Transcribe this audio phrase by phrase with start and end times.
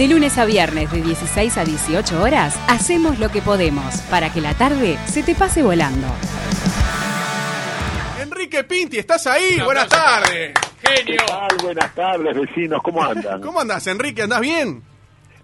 [0.00, 4.40] De lunes a viernes de 16 a 18 horas, hacemos lo que podemos para que
[4.40, 6.06] la tarde se te pase volando.
[8.18, 9.60] Enrique Pinti, ¿estás ahí?
[9.62, 10.54] Buenas tardes.
[10.80, 11.54] ¿Qué tal?
[11.62, 12.80] Buenas tardes, vecinos.
[12.82, 13.40] ¿Cómo andan?
[13.42, 14.22] ¿Cómo andas, Enrique?
[14.22, 14.82] ¿Andás bien?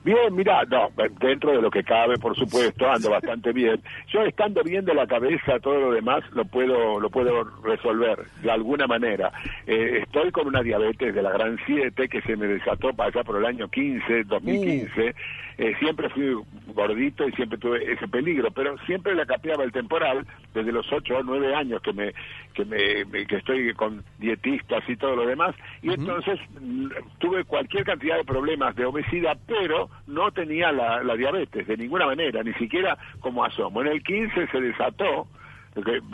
[0.06, 0.88] Bien, mira, no,
[1.18, 3.82] dentro de lo que cabe, por supuesto, ando bastante bien.
[4.06, 8.52] Yo estando bien de la cabeza, todo lo demás lo puedo lo puedo resolver de
[8.52, 9.32] alguna manera.
[9.66, 13.24] Eh, estoy con una diabetes de la gran 7 que se me desató para allá
[13.24, 15.12] por el año 15, 2015.
[15.58, 16.36] Eh, siempre fui
[16.74, 21.16] gordito y siempre tuve ese peligro, pero siempre la capeaba el temporal desde los 8
[21.16, 22.12] o 9 años que me
[22.52, 26.88] que me, que estoy con dietistas y todo lo demás y entonces mm,
[27.18, 32.06] tuve cualquier cantidad de problemas de obesidad, pero no tenía la, la diabetes de ninguna
[32.06, 33.80] manera, ni siquiera como asomo.
[33.80, 35.26] En el 15 se desató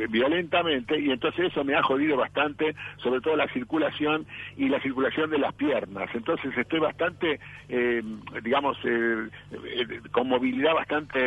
[0.08, 4.26] violentamente y entonces eso me ha jodido bastante, sobre todo la circulación
[4.56, 6.10] y la circulación de las piernas.
[6.14, 7.38] Entonces estoy bastante,
[7.68, 8.02] eh,
[8.42, 11.20] digamos, eh, eh, con movilidad bastante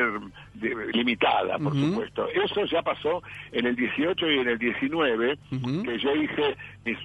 [0.94, 2.28] limitada, por supuesto.
[2.30, 6.98] Eso ya pasó en el 18 y en el 19, que yo hice mis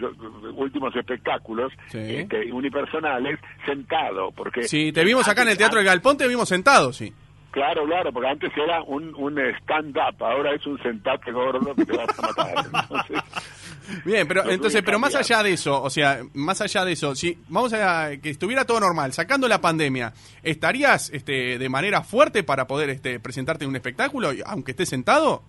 [0.56, 4.30] últimos espectáculos este, unipersonales sentado.
[4.32, 7.12] porque Sí, te vimos acá en el Teatro del Galpón, te vimos sentado, sí.
[7.50, 11.96] Claro, claro, porque antes era un, un stand-up, ahora es un sentate gordo que te
[11.96, 13.24] vas a matar.
[14.04, 17.36] Bien, pero entonces, pero más allá de eso, o sea, más allá de eso, si
[17.48, 20.12] vamos a que estuviera todo normal, sacando la pandemia,
[20.44, 25.42] ¿estarías este, de manera fuerte para poder este, presentarte en un espectáculo, aunque estés sentado?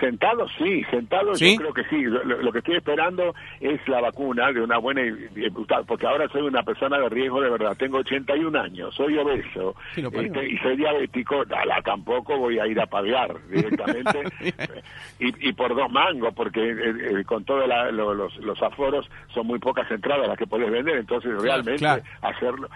[0.00, 2.02] Sentado sí, sentado yo creo que sí.
[2.02, 5.02] Lo, que estoy esperando es la vacuna de una buena
[5.86, 7.76] porque ahora soy una persona de riesgo de verdad.
[7.76, 11.44] Tengo 81 años, soy obeso este, y soy diabético.
[11.44, 14.22] la tampoco voy a ir a pagar directamente
[15.18, 20.28] y, por dos mangos, porque eh, eh, con todos los, aforos son muy pocas entradas
[20.28, 20.98] las que podés vender.
[20.98, 21.86] Entonces realmente
[22.22, 22.68] hacerlo,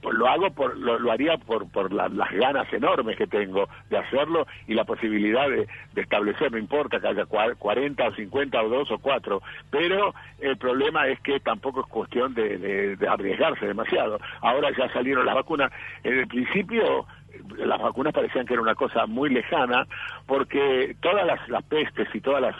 [0.00, 4.46] pues lo hago por lo, haría por por las ganas enormes que tengo de hacerlo
[4.66, 6.04] y la posibilidad de, de
[6.58, 11.40] importa que haya 40 o 50 o 2 o 4, pero el problema es que
[11.40, 14.18] tampoco es cuestión de, arriesgarse demasiado.
[14.40, 15.72] Ahora ya salieron las vacunas.
[16.02, 17.06] En el principio
[17.56, 19.86] las vacunas parecían que era una cosa muy lejana
[20.26, 22.56] porque todas las, pestes y todas las,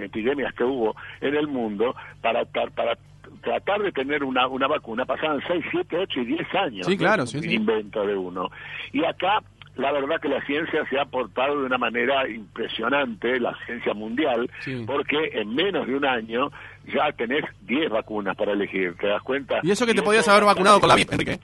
[0.00, 2.96] epidemias que hubo en el mundo para, para
[3.42, 6.86] tratar de tener una, una vacuna pasaban 6, 7, 8 y 10 años.
[6.86, 8.50] Sí, claro, sí, invento de uno.
[8.92, 9.42] Y acá
[9.76, 14.50] la verdad que la ciencia se ha portado de una manera impresionante, la ciencia mundial,
[14.86, 16.50] porque en menos de un año
[16.92, 19.60] ya tenés 10 vacunas para elegir, ¿te das cuenta?
[19.62, 21.40] ¿Y eso que te podías haber vacunado con la Enrique?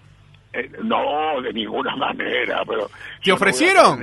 [0.52, 2.90] Eh, no, de ninguna manera, pero...
[3.22, 4.02] ¿Te ofrecieron?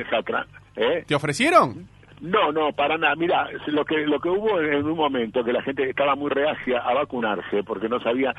[0.76, 1.04] ¿Eh?
[1.08, 1.88] ¿Te ofrecieron?
[2.22, 3.16] No, no, para nada.
[3.16, 6.80] Mira, lo que lo que hubo en un momento que la gente estaba muy reacia
[6.80, 8.34] a vacunarse porque no sabía,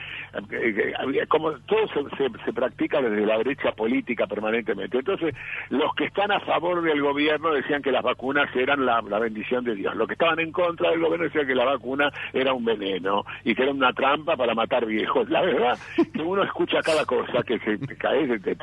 [0.51, 0.95] eh,
[1.29, 4.99] como todo se, se, practica desde la brecha política permanentemente.
[4.99, 5.35] Entonces,
[5.69, 9.75] los que están a favor del gobierno decían que las vacunas eran la, bendición de
[9.75, 9.95] Dios.
[9.95, 13.55] Los que estaban en contra del gobierno decían que la vacuna era un veneno y
[13.55, 15.29] que era una trampa para matar viejos.
[15.29, 15.79] La verdad
[16.15, 18.57] que uno escucha cada cosa que se cae, de te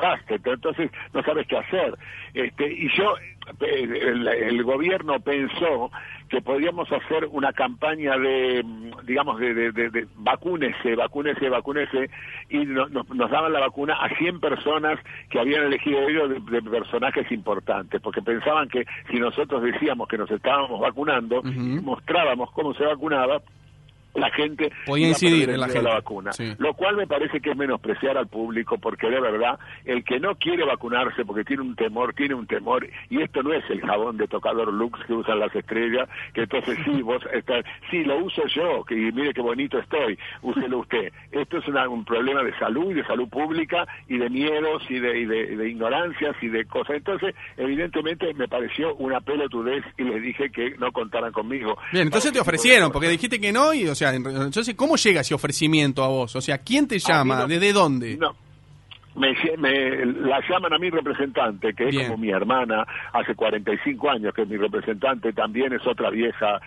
[0.54, 1.96] entonces no sabes qué hacer.
[2.34, 3.14] Este, y yo
[3.60, 5.92] el, gobierno pensó
[6.30, 8.64] que podíamos hacer una campaña de,
[9.04, 12.10] digamos, de, de, de, vacúnese, vacúnese, vacúnese,
[12.50, 15.00] y nos daban la vacuna a 100 personas
[15.30, 20.32] que habían elegido ellos de, personajes importantes, porque pensaban que si nosotros decíamos que nos
[20.32, 23.42] estábamos vacunando, mostrábamos cómo se vacunaba,
[24.14, 28.28] la gente podía incidir en la, vacuna, lo cual me parece que es menospreciar al
[28.28, 32.48] público porque de verdad el que no quiere vacunarse porque tiene un temor, tiene un
[32.48, 36.42] temor y esto no es el jabón de tocador Lux que usan las estrellas, que
[36.42, 41.12] entonces sí, vos está, sí, lo uso yo, que mire qué bonito estoy, úselo usted.
[41.32, 45.20] Esto es un problema de salud y de salud pública y de miedos y de,
[45.20, 46.98] y de, ignorancias y de cosas.
[46.98, 51.78] Entonces, evidentemente me pareció una pelotudez y les dije que no contaran conmigo.
[51.92, 55.34] Bien, entonces te ofrecieron, porque dijiste que no y, o sea, entonces, ¿cómo llega ese
[55.34, 56.36] ofrecimiento a vos?
[56.36, 57.46] O sea, ¿quién te llama?
[57.46, 58.18] ¿Desde dónde?
[58.18, 58.36] No.
[59.16, 59.32] Me,
[60.06, 64.48] la llaman a mi representante, que es como mi hermana, hace 45 años que es
[64.48, 66.60] mi representante, también es otra vieja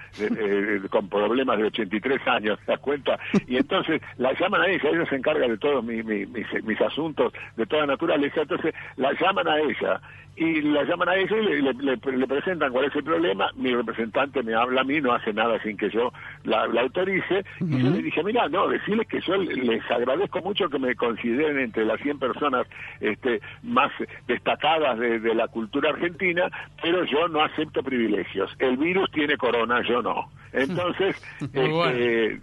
[0.89, 3.19] con problemas de 83 años, ¿te das cuenta?
[3.49, 7.67] Y entonces la llaman a ella, ella se encarga de todos mis, mis, asuntos de
[7.67, 10.01] toda naturaleza, entonces la llaman a ella
[10.37, 11.97] y la llaman a ella y le,
[12.27, 15.77] presentan cuál es el problema, mi representante me habla a mí, no hace nada sin
[15.77, 16.13] que yo
[16.45, 20.79] la, autorice, y yo le dije, mira, no, decirles que yo les agradezco mucho que
[20.79, 22.67] me consideren entre las 100 personas
[23.01, 23.91] este, más
[24.29, 26.51] destacadas de, la cultura argentina,
[26.81, 28.51] pero yo no acepto privilegios.
[28.59, 30.31] El virus tiene corona, yo no.
[30.53, 31.17] Entonces,
[31.53, 32.41] este,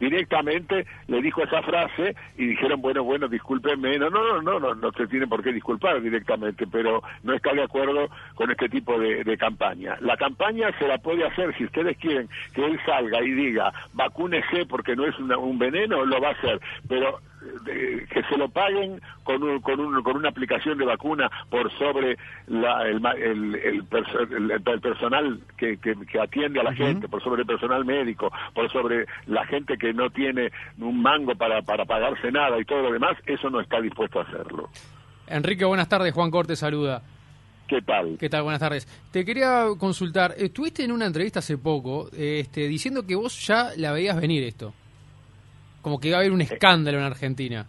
[0.00, 4.74] directamente le dijo esa frase y dijeron, bueno, bueno, discúlpenme, no, no, no, no, no,
[4.74, 8.98] no se tiene por qué disculpar directamente, pero no está de acuerdo con este tipo
[8.98, 9.96] de, de campaña.
[10.00, 14.66] La campaña se la puede hacer, si ustedes quieren que él salga y diga, vacúnese
[14.66, 17.20] porque no es un veneno, lo va a hacer, pero
[18.12, 22.18] que se lo paguen con, un, con, un, con una aplicación de vacuna por sobre
[22.46, 23.54] la, el, el,
[24.50, 29.06] el, personal que, que, atiende a la gente, por sobre el personal médico, por sobre
[29.26, 33.16] la gente que no tiene un mango para, para pagarse nada y todo lo demás,
[33.26, 34.68] eso no está dispuesto a hacerlo.
[35.26, 36.12] Enrique, buenas tardes.
[36.12, 37.02] Juan Corte saluda.
[37.68, 38.16] ¿Qué tal?
[38.18, 38.42] ¿Qué tal?
[38.42, 38.86] Buenas tardes.
[39.12, 40.34] Te quería consultar.
[40.36, 44.74] Estuviste en una entrevista hace poco este, diciendo que vos ya la veías venir esto
[45.82, 47.66] como que iba a haber un escándalo en Argentina.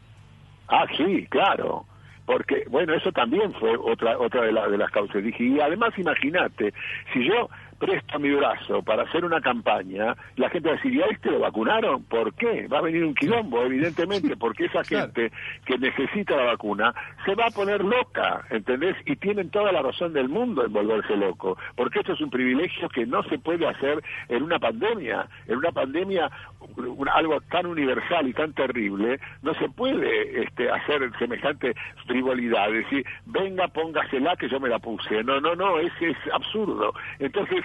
[0.68, 1.86] Ah, sí, claro.
[2.26, 5.24] Porque, bueno, eso también fue otra otra de, de las causas.
[5.24, 6.74] Dije, y además imagínate,
[7.14, 7.50] si yo
[7.82, 11.32] presto mi brazo para hacer una campaña, la gente va a decir, ¿y a este
[11.32, 12.04] lo vacunaron?
[12.04, 12.68] ¿Por qué?
[12.68, 15.32] Va a venir un quilombo, evidentemente, porque esa gente
[15.66, 16.94] que necesita la vacuna
[17.26, 18.96] se va a poner loca, ¿entendés?
[19.08, 22.88] Y tienen toda la razón del mundo en volverse loco, porque esto es un privilegio
[22.90, 25.28] que no se puede hacer en una pandemia.
[25.48, 26.30] En una pandemia,
[27.16, 31.74] algo tan universal y tan terrible, no se puede este, hacer semejante
[32.06, 35.24] frivolidad, decir, venga, póngasela que yo me la puse.
[35.24, 36.94] No, no, no, es, es absurdo.
[37.18, 37.64] Entonces,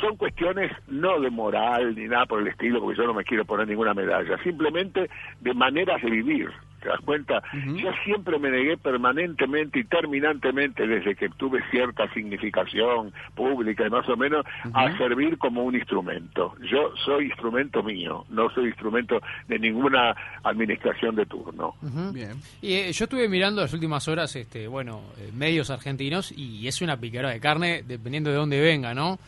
[0.00, 3.44] son cuestiones no de moral ni nada por el estilo, porque yo no me quiero
[3.44, 5.10] poner ninguna medalla, simplemente
[5.40, 6.50] de maneras de vivir.
[6.80, 7.42] ¿Te das cuenta?
[7.52, 14.08] Yo siempre me negué permanentemente y terminantemente, desde que tuve cierta significación pública y más
[14.08, 16.54] o menos, a servir como un instrumento.
[16.70, 21.74] Yo soy instrumento mío, no soy instrumento de ninguna administración de turno.
[22.14, 22.32] Bien.
[22.62, 26.80] Y eh, yo estuve mirando las últimas horas, este, bueno, eh, medios argentinos y es
[26.80, 29.18] una picara de carne dependiendo de dónde venga, ¿no?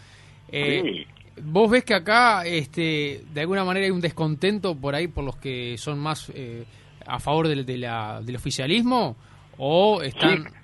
[0.49, 1.06] Eh,
[1.43, 5.37] ¿Vos ves que acá, este, de alguna manera, hay un descontento por ahí por los
[5.37, 6.65] que son más eh,
[7.06, 9.17] a favor del, de la, del oficialismo?
[9.59, 10.62] ¿O están.?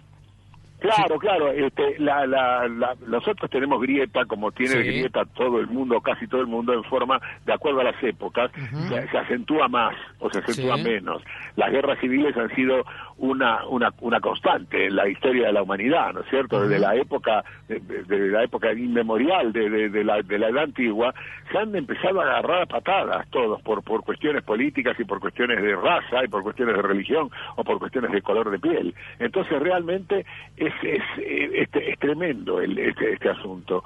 [0.79, 1.51] Claro, claro.
[1.51, 6.47] Este, la, la, nosotros tenemos grieta, como tiene grieta todo el mundo, casi todo el
[6.47, 8.51] mundo, en forma, de acuerdo a las épocas,
[8.89, 11.23] se, acentúa más o se acentúa menos.
[11.57, 12.85] Las guerras civiles han sido
[13.19, 16.61] una, una, una constante en la historia de la humanidad, ¿no es cierto?
[16.61, 21.13] Desde la época, de, la época inmemorial de, de, la, de la edad antigua,
[21.51, 25.61] se han empezado a agarrar a patadas todos por, por cuestiones políticas y por cuestiones
[25.61, 28.95] de raza y por cuestiones de religión o por cuestiones de color de piel.
[29.19, 30.25] Entonces realmente
[30.69, 31.03] es, es,
[31.55, 33.85] este, es tremendo el, este, este asunto.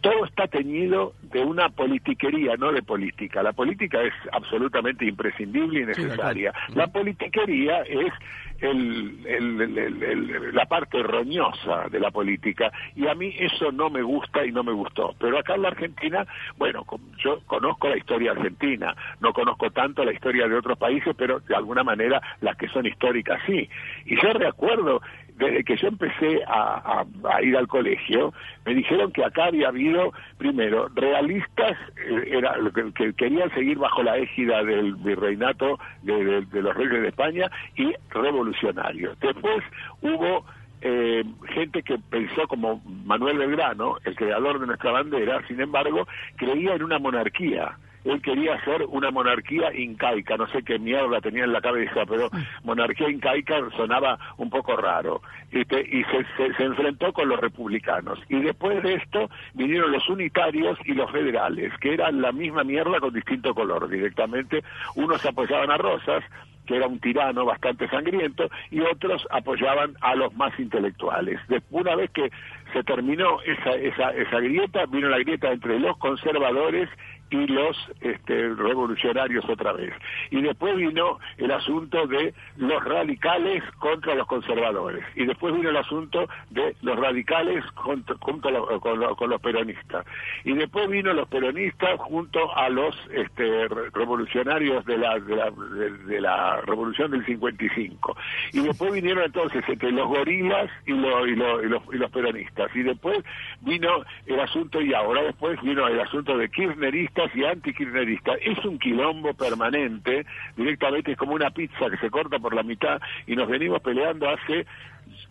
[0.00, 3.42] todo está teñido de una politiquería, no de política.
[3.42, 6.52] La política es absolutamente imprescindible y necesaria.
[6.74, 8.12] La politiquería es
[8.60, 14.52] el, la parte roñosa de la política y a mí eso no me gusta y
[14.52, 15.14] no me gustó.
[15.18, 16.26] Pero acá en la Argentina,
[16.58, 16.84] bueno,
[17.18, 21.56] yo conozco la historia argentina, no conozco tanto la historia de otros países, pero de
[21.56, 23.68] alguna manera las que son históricas sí.
[24.06, 25.00] Y yo recuerdo
[25.40, 27.04] desde que yo empecé a,
[27.42, 28.32] ir al colegio,
[28.66, 34.02] me dijeron que acá había habido, primero, realistas eh, era, que, que, querían seguir bajo
[34.02, 39.18] la égida del virreinato de, los reyes de España y revolucionarios.
[39.20, 39.64] Después
[40.02, 40.44] hubo
[40.82, 46.06] eh, gente que pensó como Manuel Belgrano, el creador de nuestra bandera, sin embargo,
[46.36, 51.44] creía en una monarquía él quería hacer una monarquía incaica, no sé qué mierda tenía
[51.44, 52.30] en la cabeza, pero
[52.64, 58.18] monarquía incaica sonaba un poco raro, este, y se, se, enfrentó con los republicanos.
[58.28, 63.00] Y después de esto vinieron los unitarios y los federales, que eran la misma mierda
[63.00, 64.62] con distinto color directamente.
[64.94, 66.24] Unos apoyaban a Rosas,
[66.66, 71.40] que era un tirano bastante sangriento, y otros apoyaban a los más intelectuales.
[71.48, 72.30] Después, una vez que
[72.72, 76.88] se terminó esa, esa, esa grieta, vino la grieta entre los conservadores
[77.30, 79.92] y los este, revolucionarios otra vez.
[80.30, 85.04] Y después vino el asunto de los radicales contra los conservadores.
[85.14, 90.04] Y después vino el asunto de los radicales junto, con, los peronistas.
[90.44, 97.12] Y después vino los peronistas junto a los este, revolucionarios de la, de la, revolución
[97.12, 98.16] del 55.
[98.52, 102.74] Y después vinieron entonces entre los gorilas y, los, y, los, y los peronistas.
[102.74, 103.18] Y después
[103.60, 108.38] vino el asunto, y ahora después vino el asunto de kirchneristas y antikirchneristas.
[108.42, 110.24] Es un quilombo permanente,
[110.56, 114.28] directamente es como una pizza que se corta por la mitad y nos venimos peleando
[114.28, 114.66] hace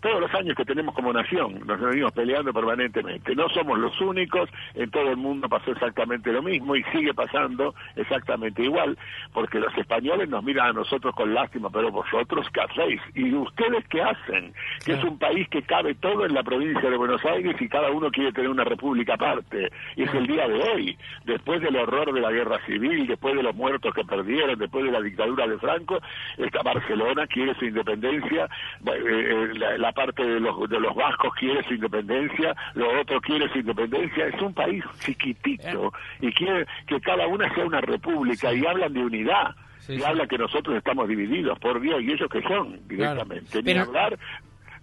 [0.02, 3.36] todos los años que tenemos como nación, nos venimos peleando permanentemente.
[3.36, 7.76] No somos los únicos, en todo el mundo pasó exactamente lo mismo y sigue pasando
[7.96, 8.98] exactamente igual,
[9.34, 13.86] porque los españoles nos miran a nosotros con lástima, pero vosotros qué hacéis y ustedes
[13.90, 14.54] qué hacen,
[14.86, 17.92] que es un país que cabe todo en la provincia de Buenos Aires y cada
[17.92, 19.72] uno quiere tener una república aparte.
[19.96, 23.44] Y es el día de hoy, después del horror de la guerra civil, después de
[23.44, 26.00] los muertos que perdieron, después de la dictadura de Franco,
[26.38, 28.46] esta Barcelona quiere su independencia,
[28.86, 33.50] eh, eh, la, parte de los, de los vascos quiere su independencia, lo otro quiere
[33.52, 38.66] su independencia, es un país chiquitito y quiere que cada una sea una república y
[38.66, 39.56] hablan de unidad.
[39.88, 43.64] y hablan que nosotros estamos divididos, por Dios, y ellos que son directamente.
[43.64, 44.20] Ni hablar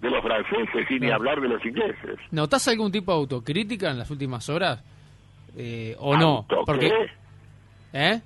[0.00, 2.18] de los franceses y ni hablar de los ingleses.
[2.30, 4.82] ¿Notas algún tipo de autocrítica en las últimas horas?
[5.56, 6.46] Eh, ¿O no?
[6.66, 6.90] Porque,
[7.92, 8.20] ¿Eh?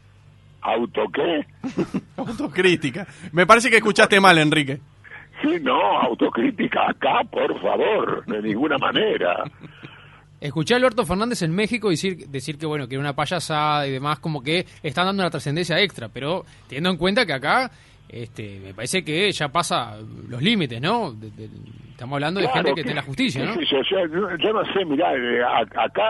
[0.63, 1.47] ¿Auto qué?
[2.17, 3.07] Autocrítica.
[3.33, 4.81] Me parece que escuchaste mal, Enrique.
[5.43, 9.45] Sí, no, autocrítica acá, por favor, de ninguna manera.
[10.41, 13.91] Escuché a Alberto Fernández en México decir, decir que bueno que era una payasada y
[13.91, 17.71] demás, como que están dando una trascendencia extra, pero teniendo en cuenta que acá
[18.13, 19.99] este, me parece que ya pasa
[20.29, 21.15] los límites, ¿no?
[22.01, 23.61] estamos hablando de gente que, tiene la justicia, ¿no?
[23.61, 26.03] Yo, no sé, mirá, eh, acá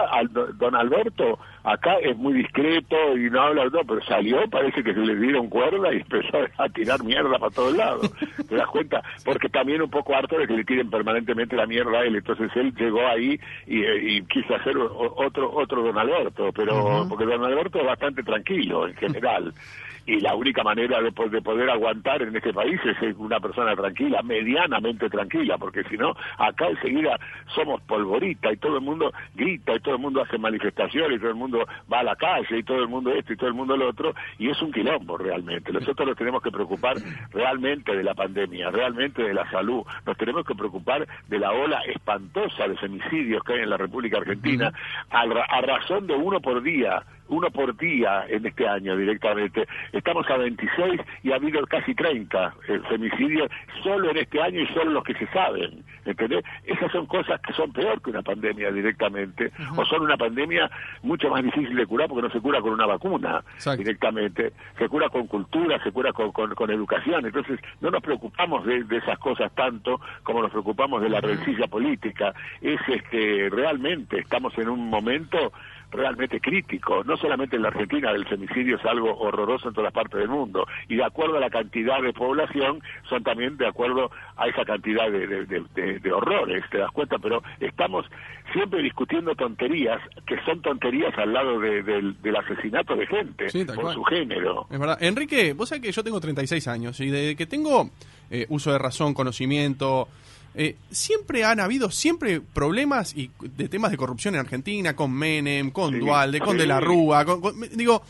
[0.53, 5.01] don Alberto, acá es muy discreto y no habla, no, pero salió, parece que se
[5.01, 8.09] le dieron cuerda y empezó a tirar mierda para todos lados.
[8.47, 9.03] ¿Te das cuenta?
[9.25, 12.49] Porque también un poco harto de que le tiren permanentemente la mierda a él, entonces
[12.55, 17.79] él llegó ahí y, eh, quiso hacer otro otro don Alberto, pero porque don Alberto
[17.79, 19.53] es bastante tranquilo en general
[20.05, 23.75] y la única manera de, de, poder aguantar en este país es ser una persona
[23.75, 27.19] tranquila, medianamente tranquila, porque si no, acá enseguida
[27.53, 31.29] somos polvorita y todo el mundo grita y todo el mundo hace manifestaciones y todo
[31.29, 33.77] el mundo va a la calle y todo el mundo esto y todo el mundo
[33.77, 35.71] lo otro y es un quilombo realmente.
[35.71, 36.97] Nosotros nos tenemos que preocupar
[37.31, 41.81] realmente de la pandemia, realmente de la salud, nos tenemos que preocupar de la ola
[41.85, 44.71] espantosa de femicidios que hay en la República Argentina
[45.09, 49.67] a, a razón de uno por día uno por día en este año directamente.
[49.93, 53.49] Estamos a 26 y ha habido casi 30 eh, femicidios
[53.81, 55.83] solo en este año y solo los que se saben.
[56.05, 56.43] ¿Entendés?
[56.65, 60.69] Esas son cosas que son peor que una pandemia directamente, o son una pandemia
[61.03, 63.43] mucho más difícil de curar porque no se cura con una vacuna
[63.77, 67.25] directamente, se cura con cultura, se cura con, con, educación.
[67.25, 72.33] Entonces, no nos preocupamos de, esas cosas tanto como nos preocupamos de la rencilla política.
[72.61, 75.53] Es este, realmente, estamos en un momento
[75.91, 80.19] realmente crítico, no solamente en la Argentina, el femicidio es algo horroroso en todas partes
[80.19, 84.47] del mundo, y de acuerdo a la cantidad de población, son también de acuerdo a
[84.47, 88.05] esa cantidad de, horrores, te das cuenta, pero estamos
[88.53, 94.67] siempre discutiendo tonterías, que son tonterías al lado del asesinato de gente, por su género.
[94.69, 94.97] Es verdad.
[95.01, 97.89] Enrique, vos sabés que yo tengo 36 años, y de que tengo
[98.29, 100.07] eh, uso de razón, conocimiento,
[100.53, 105.71] eh, siempre han habido siempre problemas y de temas de corrupción en Argentina con Menem,
[105.71, 107.25] con Dualde, con De la Rúa,
[107.73, 108.03] digo,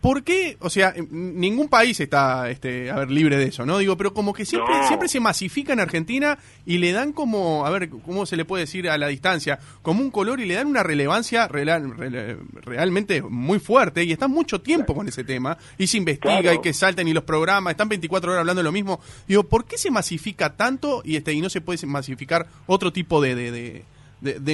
[0.00, 0.56] ¿Por qué?
[0.60, 3.78] O sea, ningún país está este, a ver, libre de eso, ¿no?
[3.78, 7.70] Digo, pero como que siempre, siempre se masifica en Argentina y le dan como, a
[7.70, 9.58] ver, ¿cómo se le puede decir a la distancia?
[9.82, 14.94] Como un color y le dan una relevancia realmente muy fuerte y están mucho tiempo
[14.94, 18.40] con ese tema y se investiga y que salten y los programas, están 24 horas
[18.40, 19.00] hablando de lo mismo.
[19.28, 23.20] Digo, ¿por qué se masifica tanto y, este, y no se puede masificar otro tipo
[23.20, 23.84] de, de de,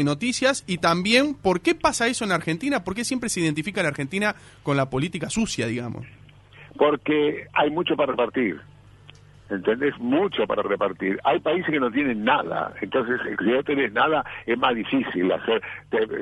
[0.05, 3.89] noticias y también por qué pasa eso en Argentina, por qué siempre se identifica la
[3.89, 6.07] Argentina con la política sucia, digamos.
[6.77, 8.61] Porque hay mucho para repartir.
[9.51, 9.97] ¿Entendés?
[9.99, 11.21] Mucho para repartir.
[11.25, 15.63] Hay países que no tienen nada, entonces si no tenés nada es más difícil hacer.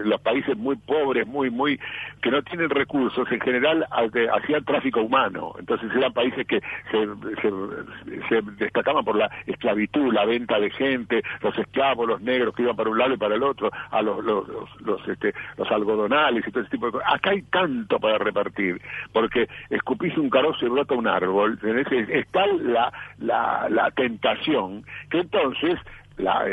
[0.05, 1.81] los países muy pobres, muy, muy,
[2.23, 3.87] que no tienen recursos, en general
[4.33, 10.71] hacían tráfico humano, entonces eran países que se, destacaban por la esclavitud, la venta de
[10.71, 14.03] gente, los esclavos, los negros que iban para un lado y para el otro, a
[14.03, 14.47] los, los,
[14.81, 17.09] los, este, los algodonales y todo ese tipo de cosas.
[17.13, 18.81] Acá hay tanto para repartir,
[19.13, 21.87] porque escupís un carozo y brota un árbol, ¿tenés?
[21.93, 25.79] está la la, la tentación, que entonces
[26.17, 26.45] la,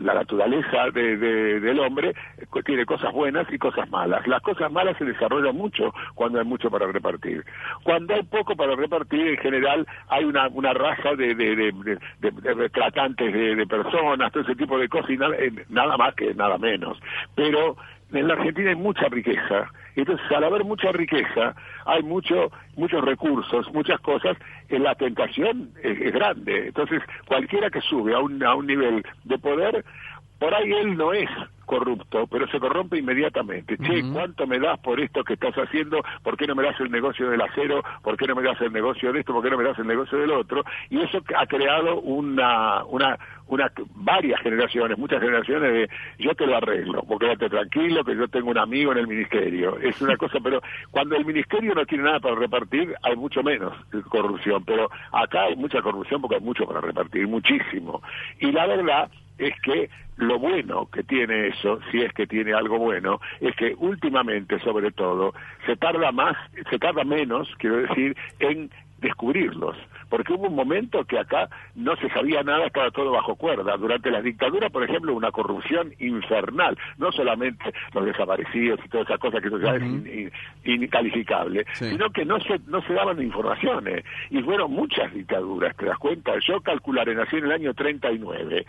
[0.00, 1.16] la, naturaleza de,
[1.60, 2.14] del hombre
[2.64, 4.26] tiene cosas buenas y cosas malas.
[4.26, 7.44] Las cosas malas se desarrollan mucho cuando hay mucho para repartir.
[7.84, 13.32] Cuando hay poco para repartir, en general hay una, una raza de, de, de tratantes
[13.32, 16.98] de, personas, todo ese tipo de cosas y nada, eh, nada más que nada menos.
[17.34, 17.76] Pero
[18.12, 19.70] en la Argentina hay mucha riqueza.
[20.00, 24.36] Entonces, al haber mucha riqueza, hay mucho, muchos recursos, muchas cosas,
[24.68, 26.68] en la tentación es, grande.
[26.68, 29.84] Entonces, cualquiera que sube a un, a un nivel de poder,
[30.38, 31.28] por ahí él no es
[31.66, 33.76] corrupto, pero se corrompe inmediatamente.
[33.76, 36.00] Che, ¿cuánto me das por esto que estás haciendo?
[36.22, 37.82] ¿Por qué no me das el negocio del acero?
[38.02, 39.34] ¿Por qué no me das el negocio de esto?
[39.34, 40.64] ¿Por qué no me das el negocio del otro?
[40.90, 46.56] Y eso ha creado una, una, una varias generaciones, muchas generaciones de yo te lo
[46.56, 49.78] arreglo, vos quédate tranquilo que yo tengo un amigo en el ministerio.
[49.78, 53.74] Es una cosa, pero cuando el ministerio no tiene nada para repartir, hay mucho menos
[54.08, 58.02] corrupción, pero acá hay mucha corrupción porque hay mucho para repartir, muchísimo.
[58.40, 62.78] Y la verdad es que lo bueno que tiene eso, si es que tiene algo
[62.78, 65.32] bueno, es que últimamente, sobre todo,
[65.64, 66.36] se tarda más,
[66.68, 69.76] se tarda menos, quiero decir, en descubrirlos,
[70.08, 73.76] porque hubo un momento que acá no se sabía nada, estaba todo bajo cuerda.
[73.76, 79.20] Durante la dictadura, por ejemplo, una corrupción infernal, no solamente los desaparecidos y todas esas
[79.20, 80.32] cosas que eso ya es
[80.64, 84.04] incalificable, sino que no se, no se daban informaciones.
[84.30, 86.32] Y fueron muchas dictaduras, ¿te das cuenta?
[86.46, 88.66] Yo calcularé, nací en el año 39,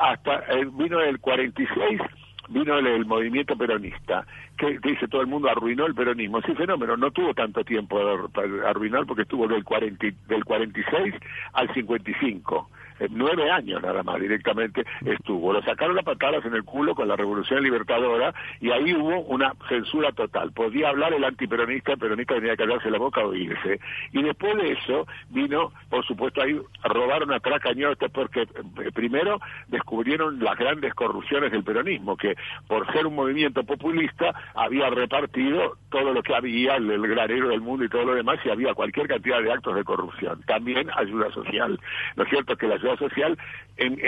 [0.00, 2.00] hasta eh, vino el 46
[2.48, 4.26] vino el, movimiento peronista,
[4.56, 6.38] que, dice todo el mundo arruinó el peronismo.
[6.38, 7.98] Ese fenómeno no tuvo tanto tiempo
[8.32, 11.14] para arruinar porque estuvo del, 40, del 46
[11.52, 12.70] al 55
[13.10, 15.52] nueve años nada más directamente estuvo.
[15.52, 19.52] Lo sacaron las patadas en el culo con la Revolución Libertadora y ahí hubo una
[19.68, 20.52] censura total.
[20.52, 23.80] Podía hablar el antiperonista, el peronista tenía que callarse la boca o irse.
[24.12, 30.38] Y después de eso vino, por supuesto, ahí robaron a Tracañote porque eh, primero descubrieron
[30.42, 32.34] las grandes corrupciones del peronismo, que
[32.66, 37.60] por ser un movimiento populista había repartido todo lo que había, el, el granero del
[37.60, 40.42] mundo y todo lo demás, y había cualquier cantidad de actos de corrupción.
[40.46, 41.78] También ayuda social.
[42.16, 43.36] ¿No es cierto que la social
[43.76, 43.98] en,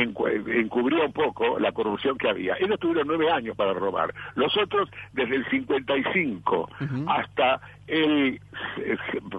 [0.46, 2.54] encubría un poco la corrupción que había.
[2.60, 4.14] Ellos tuvieron nueve años para robar.
[4.34, 6.70] Los otros, desde el 55
[7.08, 8.40] hasta el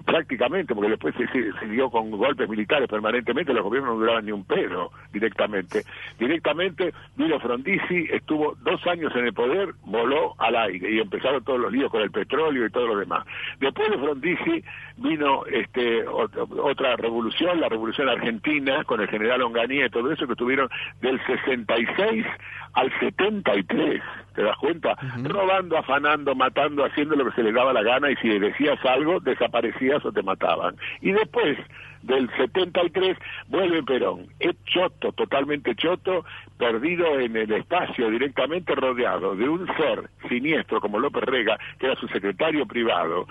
[0.04, 4.44] prácticamente, porque después se, siguió con golpes militares permanentemente, los gobiernos no duraban ni un
[4.44, 5.84] pedo directamente.
[6.18, 11.60] Directamente, Vilo Frondizi estuvo dos años en el poder, voló al aire y empezaron todos
[11.60, 13.24] los líos con el petróleo y todo lo demás.
[13.58, 14.64] Después de Frondizi
[14.96, 20.32] vino este otra revolución, la revolución argentina, con el general Onganía y todo eso, que
[20.32, 20.68] estuvieron
[21.00, 22.26] del 66
[22.74, 24.02] al 73,
[24.34, 24.96] ¿te das cuenta?
[25.24, 29.20] Robando, afanando, matando, haciendo lo que se les daba la gana y si decías algo,
[29.20, 30.76] desaparecías o te mataban.
[31.00, 31.58] Y después
[32.02, 33.16] del 73
[33.48, 36.24] vuelve Perón, es choto, totalmente choto,
[36.58, 41.96] perdido en el espacio, directamente rodeado de un ser siniestro como López Rega, que era
[41.96, 43.26] su secretario privado,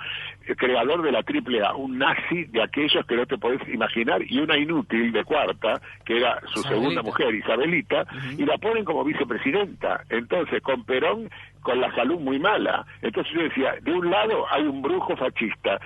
[0.47, 4.39] el creador de la AAA, un nazi de aquellos que no te podés imaginar, y
[4.39, 8.05] una inútil de cuarta, que era su segunda mujer, Isabelita,
[8.37, 10.03] y la ponen como vicepresidenta.
[10.09, 11.29] Entonces, con Perón
[11.61, 12.85] con la salud muy mala.
[13.01, 15.79] Entonces yo decía, de un lado hay un brujo fascista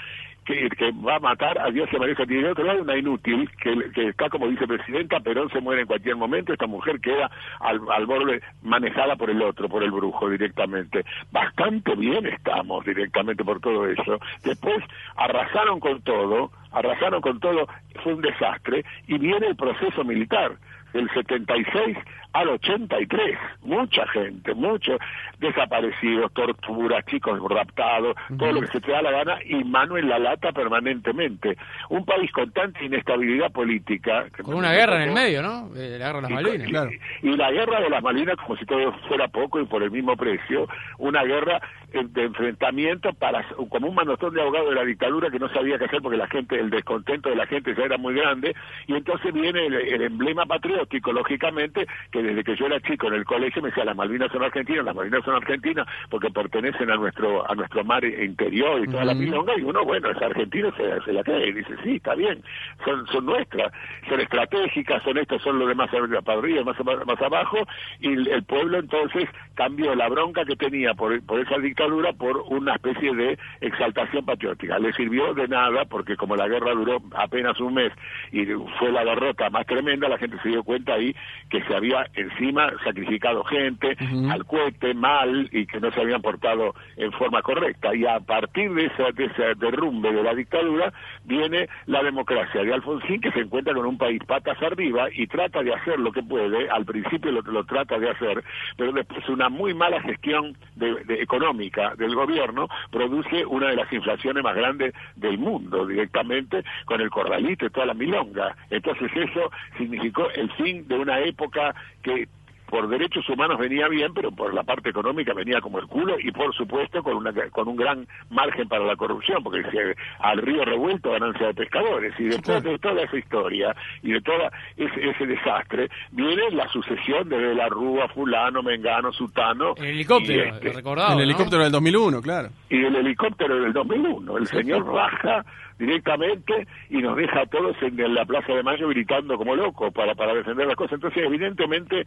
[0.43, 0.69] que,
[1.05, 2.41] va a matar a Dios y María Santín.
[2.41, 6.15] Y otro lado, una inútil que, que, está como vicepresidenta, Perón se muere en cualquier
[6.15, 7.29] momento, esta mujer queda
[7.59, 11.05] al, al borde manejada por el otro, por el brujo directamente.
[11.31, 14.19] Bastante bien estamos directamente por todo eso.
[14.43, 14.83] Después
[15.15, 17.67] arrasaron con todo, arrasaron con todo,
[18.03, 20.57] fue un desastre, y viene el proceso militar
[20.93, 21.97] del 76
[22.33, 23.37] al 83.
[23.61, 24.99] Mucha gente, muchos
[25.39, 30.09] desaparecidos, torturas, chicos raptados, todo lo que se te da la gana y mano en
[30.09, 31.57] la lata permanentemente.
[31.89, 34.25] Un país con tanta inestabilidad política.
[34.41, 35.69] Con una guerra en el medio, ¿no?
[35.75, 36.69] Eh, la guerra de las Malvinas.
[36.69, 36.91] claro.
[37.21, 40.15] y, la guerra de las Malvinas, como si todo fuera poco y por el mismo
[40.17, 40.67] precio,
[40.97, 41.61] una guerra
[41.93, 45.85] de enfrentamiento para como un manotón de abogados de la dictadura que no sabía qué
[45.85, 48.55] hacer porque la gente, el descontento de la gente ya era muy grande,
[48.87, 53.15] y entonces viene el, el emblema patriótico, lógicamente, que desde que yo era chico en
[53.15, 56.95] el colegio me decía las Malvinas son argentinas, las Malvinas son argentinas porque pertenecen a
[56.95, 61.01] nuestro a nuestro mar interior y toda la milonga y uno bueno es argentino se,
[61.01, 62.41] se la cree y dice sí está bien
[62.85, 63.71] son son nuestras
[64.09, 65.89] son estratégicas son estas son los demás
[66.23, 67.57] para arriba más más abajo
[67.99, 72.75] y el, pueblo entonces cambió la bronca que tenía por por esa dictadura por una
[72.75, 74.79] especie de exaltación patriótica.
[74.79, 77.91] Le sirvió de nada porque como la guerra duró apenas un mes
[78.31, 78.45] y
[78.79, 81.15] fue la derrota más tremenda la gente se dio cuenta ahí
[81.49, 83.95] que se había encima sacrificado gente
[84.29, 87.93] al cohete mal y que no se habían portado en forma correcta.
[87.95, 90.93] Y a partir de, esa, de ese derrumbe de la dictadura
[91.25, 95.61] viene la democracia de Alfonsín que se encuentra con un país patas arriba y trata
[95.63, 98.43] de hacer lo que puede, al principio lo, lo trata de hacer,
[98.77, 104.43] pero después una muy mala gestión de, económica del gobierno produce una de las inflaciones
[104.43, 108.55] más grandes del mundo directamente con el corralito y toda la milonga.
[108.69, 111.73] Entonces eso significó el fin de una época
[112.03, 112.27] que
[112.73, 116.31] por derechos humanos venía bien, pero por la parte económica venía como el culo y
[116.31, 119.77] por supuesto con, una, con un gran margen para la corrupción, porque si
[120.17, 122.15] al río revuelto ganancia de pescadores.
[122.17, 127.29] Y después de toda esa historia y de todo ese, ese, desastre, viene la sucesión
[127.29, 129.75] de la Rúa, Fulano, Mengano, Sutano.
[129.77, 132.49] El helicóptero, este, El helicóptero del 2001, claro.
[132.71, 134.35] Y el helicóptero del 2001.
[134.39, 135.45] El señor baja
[135.79, 140.15] directamente y nos deja a todos en la Plaza de Mayo gritando como locos para,
[140.15, 140.93] para defender las cosas.
[140.93, 142.05] Entonces, evidentemente,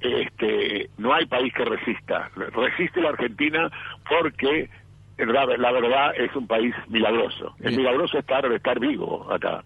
[0.00, 2.30] este, no hay país que resista.
[2.34, 3.70] Resiste la Argentina
[4.08, 4.68] porque
[5.18, 7.54] la, verdad es un país milagroso.
[7.60, 9.62] Es milagroso estar, estar vivo acá.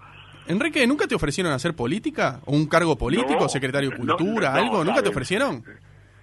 [0.46, 2.40] Enrique, ¿nunca te ofrecieron hacer política?
[2.46, 4.84] ¿O un cargo político, secretario de Cultura, algo?
[4.84, 5.62] ¿Nunca te ofrecieron?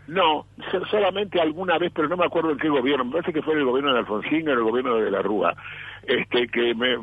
[0.07, 0.45] No,
[0.91, 3.65] solamente alguna vez, pero no me acuerdo en qué gobierno, me parece que fue el
[3.65, 5.55] gobierno de Alfonsín o el gobierno de la Rúa,
[6.03, 6.95] este, que me,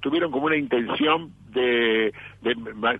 [0.00, 2.12] tuvieron como una intención de,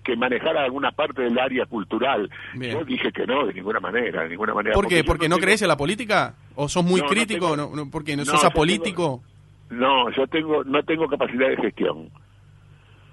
[0.03, 2.29] que manejara alguna parte del área cultural.
[2.55, 4.73] Yo dije que no, de ninguna manera, de ninguna manera.
[4.73, 5.03] ¿Por qué?
[5.03, 6.35] ¿Porque, no, crees en la política?
[6.55, 7.57] ¿O sos muy crítico?
[7.57, 9.21] No, no, ¿Porque no sos apolítico?
[9.69, 12.09] no, yo tengo, no tengo capacidad de gestión.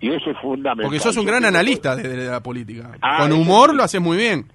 [0.01, 0.85] Y eso es fundamental.
[0.85, 2.93] Porque sos un gran analista de, la política.
[3.01, 4.47] Ah, Con humor lo haces muy bien.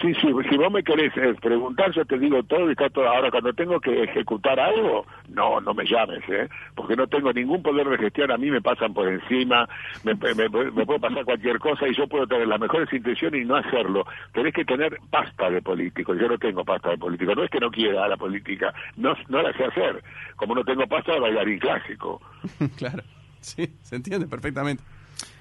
[0.00, 3.08] Sí, sí, si vos me querés eh, preguntar, yo te digo todo y está todo.
[3.08, 6.48] Ahora, cuando tengo que ejecutar algo, no, no me llames, ¿eh?
[6.74, 9.68] Porque no tengo ningún poder de gestión, a mí me pasan por encima,
[10.02, 13.56] me, me, puede pasar cualquier cosa y yo puedo tener las mejores intenciones y no
[13.56, 14.04] hacerlo.
[14.32, 17.34] Tenés que tener pasta de político, yo no tengo pasta de político.
[17.34, 20.02] No es que no quiera la política, no, no la sé hacer.
[20.36, 22.20] Como no tengo pasta de bailarín clásico.
[22.76, 23.02] claro,
[23.40, 24.82] sí, se entiende perfectamente.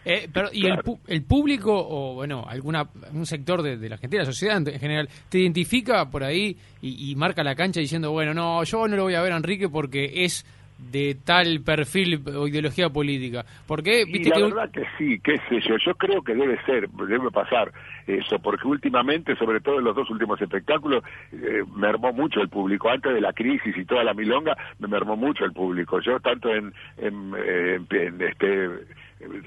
[0.06, 4.24] Eh, pero, ¿Y el, el, público, o bueno, alguna un sector de, la gente, de
[4.24, 8.64] la sociedad en general, te identifica por ahí y, marca la cancha diciendo, bueno, no,
[8.64, 10.46] yo no lo voy a ver a Enrique porque es
[10.92, 13.46] de tal perfil o ideología política?
[13.66, 17.32] Porque, ¿viste la verdad que sí, qué sé yo, yo creo que debe ser, debe
[17.32, 17.72] pasar
[18.08, 22.50] eso, porque últimamente, sobre todo en los dos últimos espectáculos, eh, me armó mucho el
[22.50, 26.20] público, antes de la crisis y toda la milonga, me mermó mucho el público, yo
[26.20, 28.70] tanto en, en, eh, en este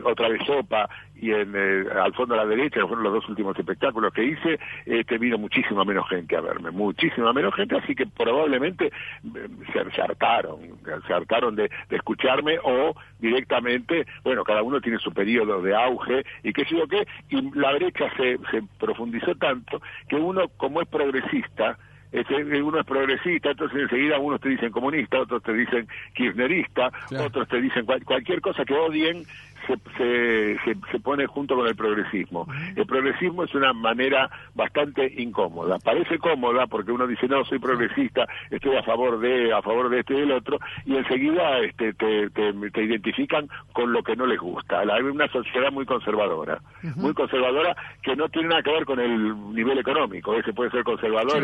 [0.05, 3.29] otra vez Sopa y en eh, al fondo a la derecha, que fueron los dos
[3.29, 7.95] últimos espectáculos que hice, este, vino muchísima menos gente a verme, muchísima menos gente, así
[7.95, 10.61] que probablemente eh, se, hartaron,
[11.07, 16.53] se hartaron de, escucharme o directamente, bueno, cada uno tiene su periodo de auge y
[16.53, 20.89] qué sé yo qué, y la derecha se, se profundizó tanto que uno, como es
[20.89, 21.79] progresista,
[22.13, 27.49] este, uno es progresista, entonces enseguida unos te dicen comunista, otros te dicen kirchnerista, otros
[27.49, 29.25] te dicen cualquier cosa que odien,
[29.67, 32.47] se, se, se, pone junto con el progresismo.
[32.75, 35.79] El progresismo es una manera bastante incómoda.
[35.79, 40.01] Parece cómoda porque uno dice, no, soy progresista, estoy a favor de, a favor de
[40.01, 44.39] este y del otro, y enseguida este, te, te, identifican con lo que no les
[44.39, 44.81] gusta.
[44.81, 46.61] Hay una sociedad muy conservadora,
[46.97, 50.35] muy conservadora que no tiene nada que ver con el nivel económico.
[50.35, 51.43] Ese puede ser conservador,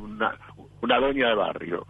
[0.00, 0.34] una,
[0.82, 1.86] una doña de barrio.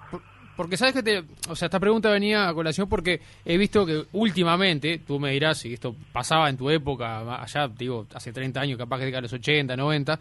[0.61, 4.05] Porque sabes que te, o sea, esta pregunta venía a colación porque he visto que
[4.13, 8.77] últimamente, tú me dirás si esto pasaba en tu época, allá, digo, hace 30 años,
[8.77, 10.21] capaz que de los 80, 90,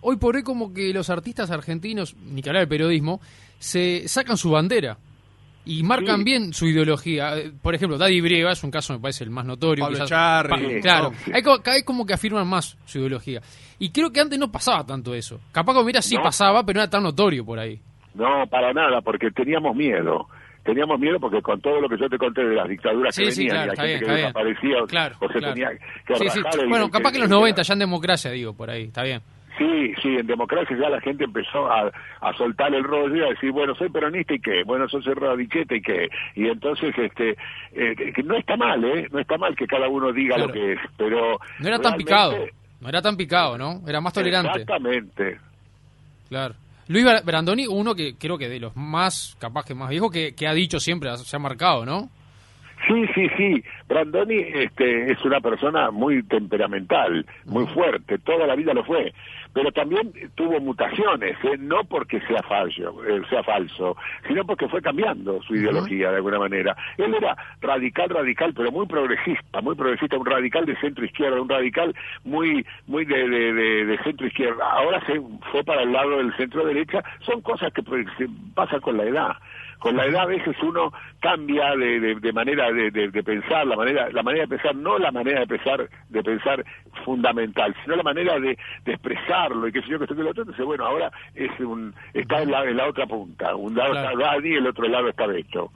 [0.00, 3.20] hoy por hoy como que los artistas argentinos, ni que hablar del periodismo,
[3.58, 4.96] se sacan su bandera
[5.66, 7.34] y marcan bien su ideología.
[7.60, 9.84] Por ejemplo, Daddy Brieva es un caso, me parece, el más notorio.
[9.84, 10.80] Pablo Charri.
[10.80, 13.42] claro, hay, como que afirman más su ideología.
[13.78, 15.38] Y creo que antes no pasaba tanto eso.
[15.52, 17.78] Capaz que mira sí pasaba, pero no era tan notorio por ahí.
[18.16, 20.26] No, para nada, porque teníamos miedo.
[20.64, 23.64] Teníamos miedo porque con todo lo que yo te conté de las dictaduras que venían
[23.64, 25.70] y la gente que desaparecía o se tenía
[26.04, 29.20] que Bueno, capaz que en los 90 ya en democracia, digo, por ahí, está bien.
[29.58, 33.28] Sí, sí, en democracia ya la gente empezó a, a soltar el rollo y a
[33.30, 36.08] decir, bueno, soy peronista y qué, bueno, soy radichete y qué.
[36.34, 37.30] Y entonces, este,
[37.72, 39.08] eh, que no está mal, ¿eh?
[39.10, 41.38] No está mal que cada uno diga lo que es, pero...
[41.60, 42.36] No era tan picado,
[42.80, 43.80] no era tan picado, ¿no?
[43.88, 44.60] Era más tolerante.
[44.60, 45.38] Exactamente.
[46.28, 46.54] Claro.
[46.88, 50.46] Luis Brandoni, uno que creo que de los más, capaz que más viejos, que, que
[50.46, 52.10] ha dicho siempre, se ha marcado, ¿no?
[52.86, 53.64] Sí, sí, sí.
[53.88, 59.12] Brandoni este, es una persona muy temperamental, muy fuerte, toda la vida lo fue
[59.56, 61.56] pero también tuvo mutaciones, ¿eh?
[61.58, 63.96] no porque sea falso, eh, sea falso,
[64.28, 66.76] sino porque fue cambiando su ideología de alguna manera.
[66.98, 71.48] Él era radical, radical, pero muy progresista, muy progresista, un radical de centro izquierda, un
[71.48, 71.94] radical
[72.24, 74.62] muy, muy de, de, centro izquierda.
[74.72, 77.02] Ahora se fue para el lado del centro derecha.
[77.20, 78.06] Son cosas que pues,
[78.54, 79.36] pasan con la edad
[79.78, 84.08] con la edad a veces uno cambia de, de, manera de, de, pensar, la manera,
[84.10, 86.64] la manera de pensar, no la manera de pensar, de pensar
[87.04, 90.42] fundamental, sino la manera de, expresarlo y que sé yo que estoy que lo otro,
[90.42, 94.12] entonces bueno, ahora es un, está en la, en la otra punta, un lado está
[94.16, 95.70] Dani y el otro lado está Beto.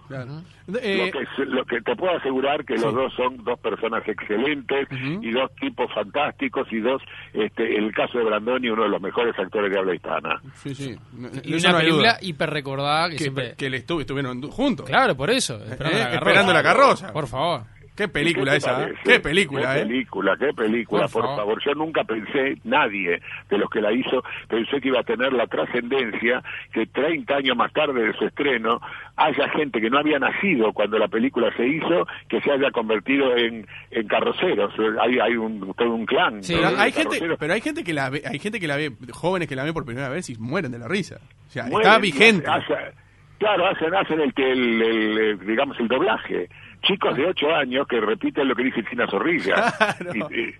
[0.82, 4.88] Eh, lo, que, te puedo asegurar que los dos son dos personas excelentes
[5.20, 9.36] y dos tipos fantásticos y dos, este, el caso de Brandoni, uno de los mejores
[9.38, 10.40] actores de habla hispana.
[10.54, 10.96] Sí, sí.
[11.44, 13.54] Y una película hiper recordada que, siempre...
[13.56, 14.86] que le estuvieron juntos.
[14.86, 15.62] Claro, por eso.
[15.64, 17.12] Esperando, la, carroza.
[17.12, 17.62] Por favor.
[17.96, 18.84] Qué película ¿Qué te esa, ¿eh?
[18.84, 19.00] parece?
[19.04, 19.82] Qué película, qué ¿eh?
[19.84, 21.36] película, qué película, Por por, favor.
[21.36, 21.62] favor.
[21.66, 25.46] Yo nunca pensé, nadie de los que la hizo, pensé que iba a tener la
[25.46, 28.80] trascendencia que 30 años más tarde de su estreno
[29.16, 33.36] haya gente que no había nacido cuando la película se hizo, que se haya convertido
[33.36, 34.72] en, en carroceros.
[35.02, 36.40] Hay, hay un, todo un clan.
[36.78, 39.56] Hay gente, pero hay gente que la ve, hay gente que la ve, jóvenes que
[39.56, 41.16] la ven por primera vez y mueren de la risa.
[41.48, 42.46] O sea, Mueren está y vigente.
[42.48, 42.99] hace- hace-
[43.40, 46.48] claro, hacen, hacen el, que el, el, eh, digamos, el doblaje.
[46.82, 49.54] Chicos de 8 años que repiten lo que dice China Zorrilla.
[49.98, 50.28] Claro.
[50.32, 50.54] Y, y-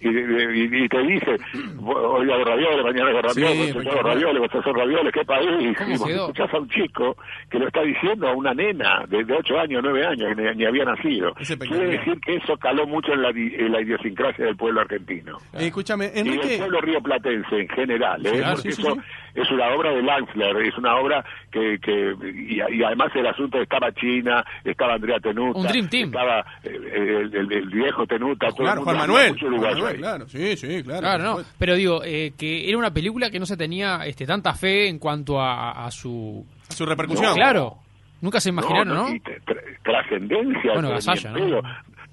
[0.00, 1.36] y- y- y te dice,
[1.84, 5.76] hoy hago ravioles, mañana hago Sí, ravioles, vos hago ravioles, vos haces ravioles, qué país.
[5.76, 7.16] ¿Cómo Y vos escuchás a un chico
[7.50, 10.54] que lo está diciendo a una nena de, de 8 años, 9 años, que ni,
[10.56, 11.34] ni había nacido.
[11.34, 15.36] Quiere decir que eso caló mucho en la, en la idiosincrasia del pueblo argentino.
[15.54, 16.58] Eh, escúchame, Y del Enrique.
[16.58, 18.30] pueblo rioplatense en general, ¿eh?
[18.38, 19.00] Claro, porque sí, sí, eso sí.
[19.34, 23.60] Es una obra de Langsler, es una obra que, que y, y además el asunto
[23.60, 26.08] estaba China, estaba Andrea Tenuta, Un dream team.
[26.08, 29.38] estaba eh, el, el- el viejo Tenuta, todo el Claro, mundo, Juan Manuel.
[29.80, 31.18] Juan claro, sí, sí, claro.
[31.22, 31.38] No.
[31.58, 34.98] Pero digo, eh, que era una película que no se tenía este, tanta fe en
[34.98, 36.44] cuanto a, a su...
[36.68, 37.34] Su repercusión.
[37.34, 37.76] Claro.
[38.20, 39.08] Nunca se imaginaron, ¿no?
[39.14, 40.72] y tra- trascendencia.
[40.72, 41.62] Bueno, Gasalla, ¿no?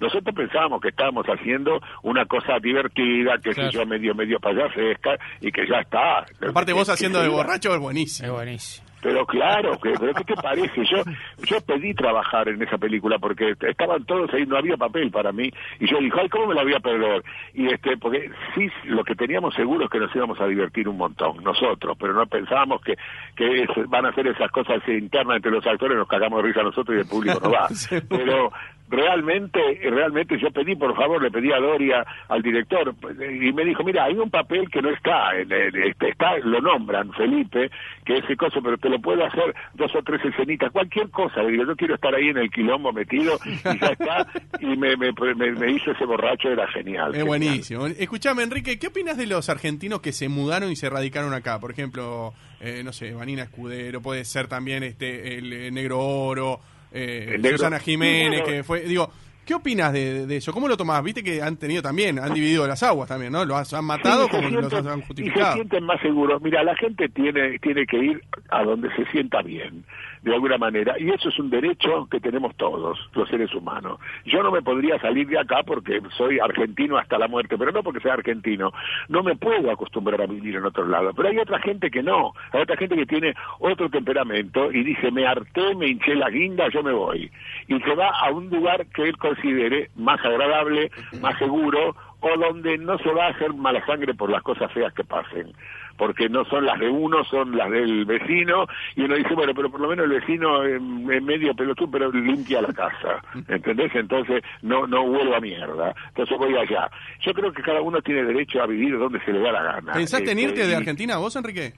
[0.00, 3.70] Nosotros pensábamos que estábamos haciendo una cosa divertida, que Claro.
[3.70, 6.26] sé yo, medio medio payasesca, y que ya está.
[6.48, 8.32] Aparte vos haciendo de borracho es Es buenísimo.
[8.34, 8.86] buenísimo.
[9.02, 10.84] Pero claro, que, pero ¿qué te parece?
[10.90, 11.02] Yo
[11.44, 15.48] yo pedí trabajar en esa película porque estaban todos ahí, no había papel para mí,
[15.78, 17.22] y yo dije, ay, ¿cómo me la voy a perder?
[17.54, 20.96] Y este, porque sí, lo que teníamos seguro es que nos íbamos a divertir un
[20.96, 22.94] montón, nosotros, pero no pensábamos que,
[23.36, 26.62] que es- van a hacer esas cosas internas entre los actores, nos cagamos de risa
[26.62, 27.68] nosotros y el público no va.
[28.08, 28.50] Pero
[28.88, 32.94] realmente, realmente yo pedí, por favor, le pedí a Doria, al director,
[33.42, 36.60] y me dijo, mira, hay un papel que no está, en el- este, está, lo
[36.60, 37.70] nombran, Felipe,
[38.04, 41.52] que ese coso, pero te lo puedo hacer dos o tres escenitas, cualquier cosa, le
[41.52, 44.26] digo, yo quiero estar ahí en el quilombo metido, y ya está,
[44.60, 47.10] y me, me, me- me hizo ese borracho, era genial.
[47.14, 47.26] Es genial.
[47.26, 47.86] buenísimo.
[47.86, 51.58] Escuchame, Enrique, ¿qué opinas de los argentinos que se mudaron y se radicaron acá?
[51.60, 56.60] Por ejemplo, eh, no sé, Vanina Escudero, puede ser también este el, eh, Negro Oro,
[56.96, 59.10] eh, Susana Jiménez, que fue, digo,
[59.44, 60.52] ¿qué opinas de, de eso?
[60.52, 61.02] ¿Cómo lo tomás?
[61.04, 63.44] Viste que han tenido también, han dividido las aguas también, ¿no?
[63.44, 65.54] Los han matado Sí, los han y se justificado.
[65.54, 66.42] sienten más seguros.
[66.42, 69.84] Mira, la gente tiene, tiene que ir a donde se sienta bien,
[70.26, 74.00] de alguna manera, y eso es un derecho que tenemos todos, los seres humanos.
[74.24, 77.84] Yo no me podría salir de acá porque soy argentino hasta la muerte, pero no
[77.84, 78.72] porque sea argentino.
[79.08, 81.12] No me puedo acostumbrar a vivir en otro lado.
[81.14, 85.12] Pero hay otra gente que no, hay otra gente que tiene otro temperamento y dice,
[85.12, 87.30] me harté, me hinché la guinda, yo me voy.
[87.68, 92.78] Y se va a un lugar que él considere más agradable, más seguro, o donde
[92.78, 95.52] no se va a hacer mala sangre por las cosas feas que pasen,
[95.96, 99.70] porque no son las de uno, son las del vecino, y uno dice, bueno, pero
[99.70, 100.80] por lo menos el vecino es
[101.22, 103.94] medio pelotudo, pero limpia la casa, ¿entendés?
[103.94, 106.90] Entonces no no huelo a mierda, entonces voy allá.
[107.22, 109.92] Yo creo que cada uno tiene derecho a vivir donde se le da la gana.
[109.92, 111.72] ¿Pensaste en irte de Argentina vos, Enrique?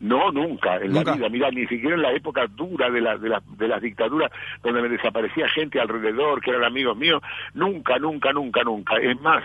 [0.00, 1.12] no, nunca, en Nunca.
[1.12, 1.28] la vida.
[1.30, 4.30] Mira, ni siquiera en la época dura de, la, de, la- de las dictaduras,
[4.62, 7.22] donde me desaparecía gente alrededor, que eran amigos míos.
[7.54, 8.96] Nunca, nunca, nunca, nunca.
[8.98, 9.42] Es más,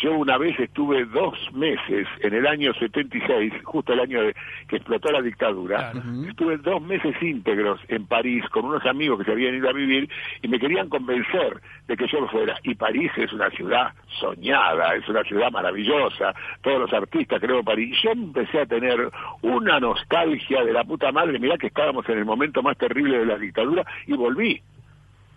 [0.00, 4.34] yo una vez estuve dos meses, en el año 76, justo el año de,
[4.68, 6.02] que explotó la dictadura, Claro.
[6.28, 10.08] estuve dos meses íntegros en París con unos amigos que se habían ido a vivir
[10.40, 12.58] y me querían convencer de que yo me fuera.
[12.62, 17.96] Y París es una ciudad soñada, es una ciudad maravillosa, todos los artistas creo París.
[18.02, 19.10] Yo empecé a tener
[19.42, 23.26] una nostalgia de la puta madre, mirá que estábamos en el momento más terrible de
[23.26, 24.62] la dictadura y volví.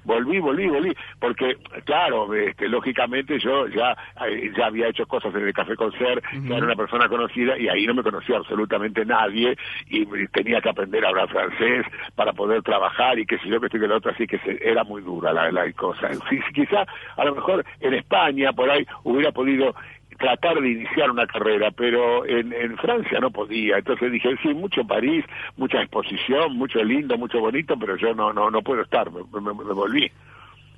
[0.06, 5.42] Volví, volví, volví, porque claro, este, lógicamente yo ya eh, ya había hecho cosas en
[5.48, 9.58] el Café Concert, ya era una persona conocida y ahí no me conocía absolutamente nadie
[9.90, 13.66] y tenía que aprender a hablar francés para poder trabajar y que si yo que
[13.66, 16.10] estoy que la otra, así que se- era muy dura la, la cosa.
[16.30, 16.86] Sí, sí, quizá
[17.18, 19.74] a lo mejor en España por ahí hubiera podido
[20.18, 23.78] tratar de iniciar una carrera, pero en, en Francia no podía.
[23.78, 25.26] Entonces dije, sí, mucho París,
[25.58, 30.12] mucha exposición, mucho lindo, mucho bonito, pero yo no no no puedo estar, me, volví.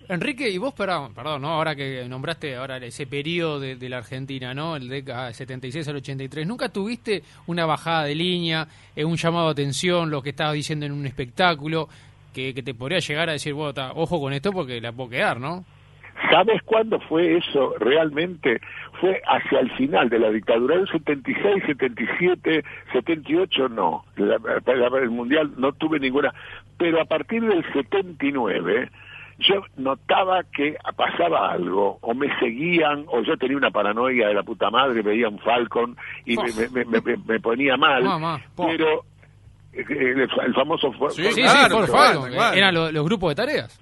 [0.09, 1.49] Enrique, y vos, perdón, perdón, ¿no?
[1.49, 4.77] Ahora que nombraste ahora ese periodo de, la Argentina, ¿no?
[4.77, 9.47] El de ah, 76 al 83, ¿nunca tuviste una bajada de línea, eh, un llamado
[9.47, 11.89] de atención, lo que estabas diciendo en un espectáculo,
[12.33, 15.09] que, que te podría llegar a decir, bueno, ta, ojo con esto porque la puedo
[15.09, 15.65] quedar, ¿no?
[16.31, 18.59] ¿Sabes cuándo fue eso realmente?
[18.99, 22.63] Fue hacia el final de la dictadura, el 76, 77,
[22.93, 24.03] 78 no.
[24.15, 26.33] La- la- el Mundial no tuve ninguna.
[26.77, 28.89] Pero a partir del 79
[29.39, 34.41] yo notaba que pasaba algo, o me seguían, o yo tenía una paranoia de la
[34.43, 38.03] puta madre, veía un Falcon y me, me- me- me- me ponía mal.
[38.03, 39.03] Mamá, pero
[39.73, 40.91] eh, el, el famoso...
[40.93, 43.79] fue- Sí, Sí, Claro, sí, Falcon, eran lo- los grupos de tareas.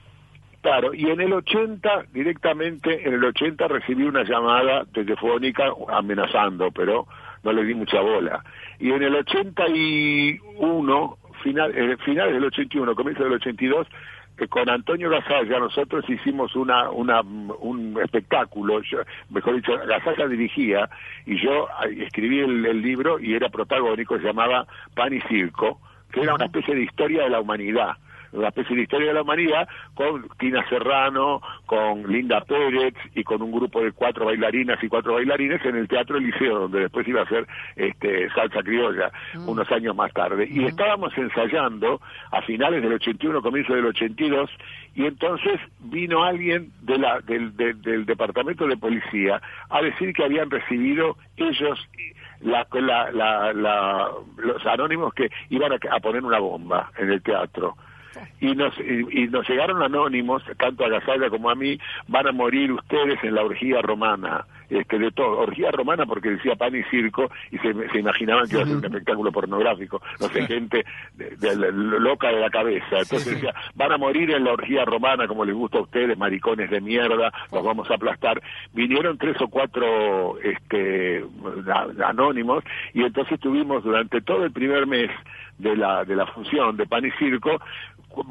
[0.65, 7.06] Claro, y en el 80, directamente en el 80 recibí una llamada telefónica amenazando, pero
[7.43, 8.43] no le di mucha bola.
[8.80, 13.86] Y en el 81, final, eh, finales del 81, comienzo del 82,
[14.36, 18.82] que con Antonio Gasalla nosotros hicimos una, una, un espectáculo,
[19.30, 20.89] mejor dicho, Gasalla dirigía
[21.28, 25.80] y yo escribí el, el, libro y era protagónico, se llamaba Pan y Circo,
[26.12, 27.97] que era una especie de historia de la humanidad
[28.32, 33.42] una especie de historia de la humanidad con Tina Serrano, con Linda Pérez y con
[33.42, 37.22] un grupo de cuatro bailarinas y cuatro bailarines en el Teatro Eliseo, donde después iba
[37.22, 39.50] a ser este, salsa criolla mm.
[39.50, 40.48] unos años más tarde.
[40.50, 44.50] Y estábamos ensayando a finales del 81, comienzo del 82,
[44.96, 50.50] y entonces vino alguien de la, del, del departamento de policía a decir que habían
[50.50, 51.80] recibido ellos
[52.42, 57.76] la, la, la, los anónimos que iban a, poner una bomba en el teatro
[58.39, 62.71] y nos, y, nos llegaron anónimos, tanto a Gasalla como a mí, van a morir
[62.71, 67.30] ustedes en la orgía romana, este, de todo, orgía romana porque decía pan y circo
[67.51, 71.56] y se, se imaginaban que iba a ser un espectáculo pornográfico, no sé, gente de,
[71.71, 75.56] loca de la cabeza, entonces decía, van a morir en la orgía romana como les
[75.56, 78.41] gusta a ustedes, maricones de mierda, los vamos a aplastar,
[78.73, 81.23] vinieron tres o cuatro este,
[82.04, 85.12] anónimos y entonces tuvimos durante todo el primer mes
[85.58, 87.62] de la, de la función de pan y circo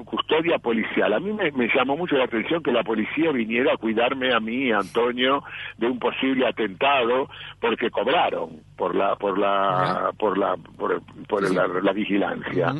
[0.05, 1.13] custodia policial.
[1.13, 4.73] A mí me, llamó mucho la atención que la policía viniera a cuidarme a mí,
[4.73, 5.43] Antonio,
[5.79, 7.29] de un posible atentado,
[7.61, 10.57] porque cobraron por la por la por la
[11.29, 12.75] por, la, vigilancia.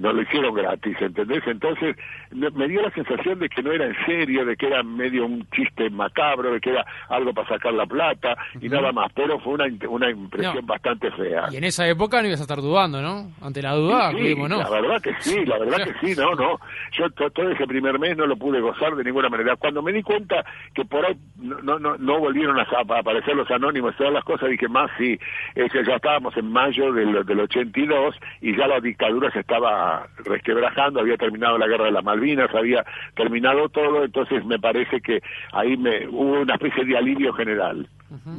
[0.00, 1.42] No lo hicieron gratis, ¿entendés?
[1.46, 1.96] Entonces
[2.32, 5.46] me dio la sensación de que no era en serio, de que era medio un
[5.50, 9.12] chiste macabro, de que era algo para sacar la plata y nada más.
[9.14, 11.46] Pero fue una, una impresión bastante fea.
[11.52, 13.30] Y en esa época no ibas a estar dudando, ¿no?
[13.40, 14.58] Ante la duda, sí, ¿no?
[14.58, 16.60] La verdad que sí, la verdad que sí, no, no.
[16.92, 19.56] Yo todo ese primer mes no lo pude gozar de ninguna manera.
[19.56, 23.96] Cuando me di cuenta que por ahí no, no, no volvieron a, aparecer los anónimos,
[23.96, 25.18] todas las cosas, dije más, sí,
[25.56, 31.16] ya estábamos en mayo del, del 82 y ya la dictadura se estaba resquebrajando, había
[31.16, 35.20] terminado la guerra de las Malvinas, había terminado todo, entonces me parece que
[35.52, 37.88] ahí me hubo una especie de alivio general.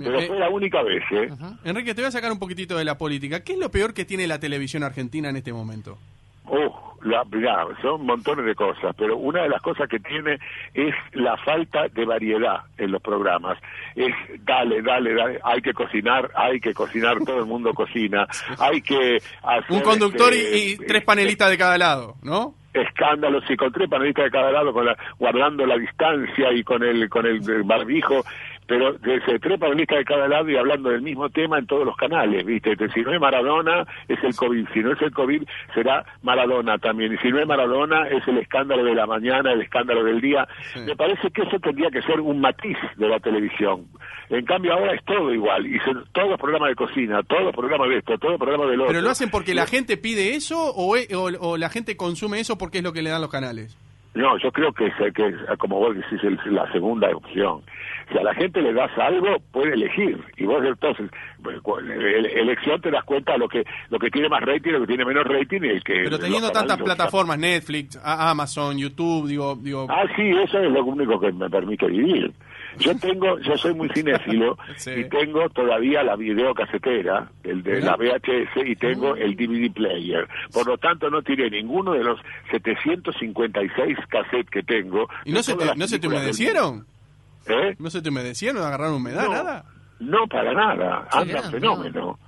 [0.04, 1.04] Pero fue la única vez.
[1.12, 1.30] ¿eh?
[1.64, 3.44] Enrique, te voy a sacar un poquitito de la política.
[3.44, 5.98] ¿Qué es lo peor que tiene la televisión argentina en este momento?
[7.02, 7.24] La,
[7.82, 10.40] son montones de cosas, pero una de las cosas que tiene
[10.74, 13.58] es la falta de variedad en los programas.
[13.96, 18.28] Es dale, dale, dale, hay que cocinar, hay que cocinar, todo el mundo cocina,
[18.60, 22.56] hay que hacer, Un conductor y, este, tres panelistas de cada lado, ¿no?
[22.72, 24.86] escándalos y con tres panelistas de cada lado con
[25.18, 28.24] guardando la distancia y con el con el barbijo
[28.70, 31.98] pero se trepa lista de cada lado y hablando del mismo tema en todos los
[31.98, 32.78] canales, ¿viste?
[32.94, 35.42] si no es Maradona, es el COVID, si no es el COVID,
[35.74, 39.62] será Maradona también, y si no es Maradona, es el escándalo de la mañana, el
[39.62, 40.48] escándalo del día.
[40.86, 43.88] Me parece que eso tendría que ser un matiz de la televisión.
[44.30, 47.98] En cambio ahora es todo igual, y son todos programas de cocina, todos programas de
[47.98, 50.96] esto, todos programas de lo ¿Pero lo hacen porque la gente pide eso o,
[51.40, 53.76] o la gente consume eso porque es lo que le dan los canales?
[54.14, 57.62] No, yo creo que es, que como vos decís, es la segunda opción.
[58.12, 60.24] Si a la gente le das algo, puede elegir.
[60.38, 61.10] Y vos entonces,
[61.44, 61.58] pues,
[62.36, 65.26] elección te das cuenta lo que lo que tiene más rating, lo que tiene menos
[65.26, 66.04] rating y el que...
[66.04, 69.88] Pero teniendo tantas plataformas, Netflix, Amazon, YouTube, digo, digo...
[69.90, 72.34] Ah, sí, eso es lo único que me permite vivir.
[72.78, 74.58] Yo tengo, yo soy muy cinéfilo
[74.96, 80.28] y tengo todavía la videocasetera, el de la VHS y tengo el DVD player.
[80.52, 82.20] Por lo tanto, no tiré ninguno de los
[82.52, 85.08] 756 cassettes que tengo.
[85.26, 86.86] ¿Y no se te, no se te humedecieron?
[87.50, 87.76] ¿Eh?
[87.80, 88.64] ¿No se te humedecieron?
[88.64, 89.28] ¿Agarraron humedad?
[89.28, 89.66] ¿Nada?
[90.00, 91.08] No, para nada.
[91.12, 92.20] Anda fenómeno.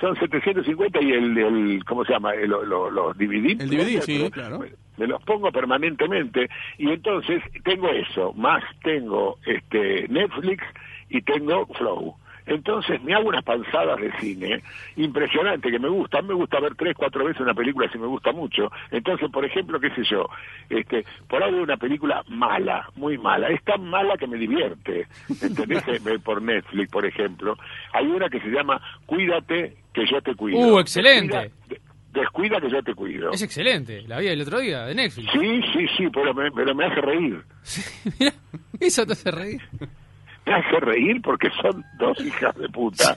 [0.00, 2.34] son 750 y el, el ¿cómo se llama?
[2.34, 3.16] El, los.
[3.18, 4.62] El sí, claro
[4.96, 10.64] me los pongo permanentemente y entonces tengo eso, más tengo este Netflix
[11.08, 12.16] y tengo Flow.
[12.46, 14.62] Entonces me hago unas panzadas de cine
[14.96, 16.22] impresionante que me gusta.
[16.22, 18.70] Me gusta ver tres, cuatro veces una película si me gusta mucho.
[18.90, 20.28] Entonces, por ejemplo, qué sé yo,
[20.70, 23.48] este, por ahí veo una película mala, muy mala.
[23.48, 25.06] Es tan mala que me divierte.
[25.42, 25.82] ¿Entendés?
[26.22, 27.56] por Netflix, por ejemplo.
[27.92, 30.58] Hay una que se llama Cuídate que yo te cuido.
[30.58, 31.50] Uh, excelente
[32.16, 33.30] descuida que yo te cuido.
[33.30, 35.30] Es excelente, la vida del otro día, de Netflix.
[35.32, 37.44] Sí, sí, sí, pero me, pero me hace reír.
[38.18, 38.32] mira,
[38.80, 39.60] eso te hace reír.
[40.46, 43.16] me hace reír porque son dos hijas de puta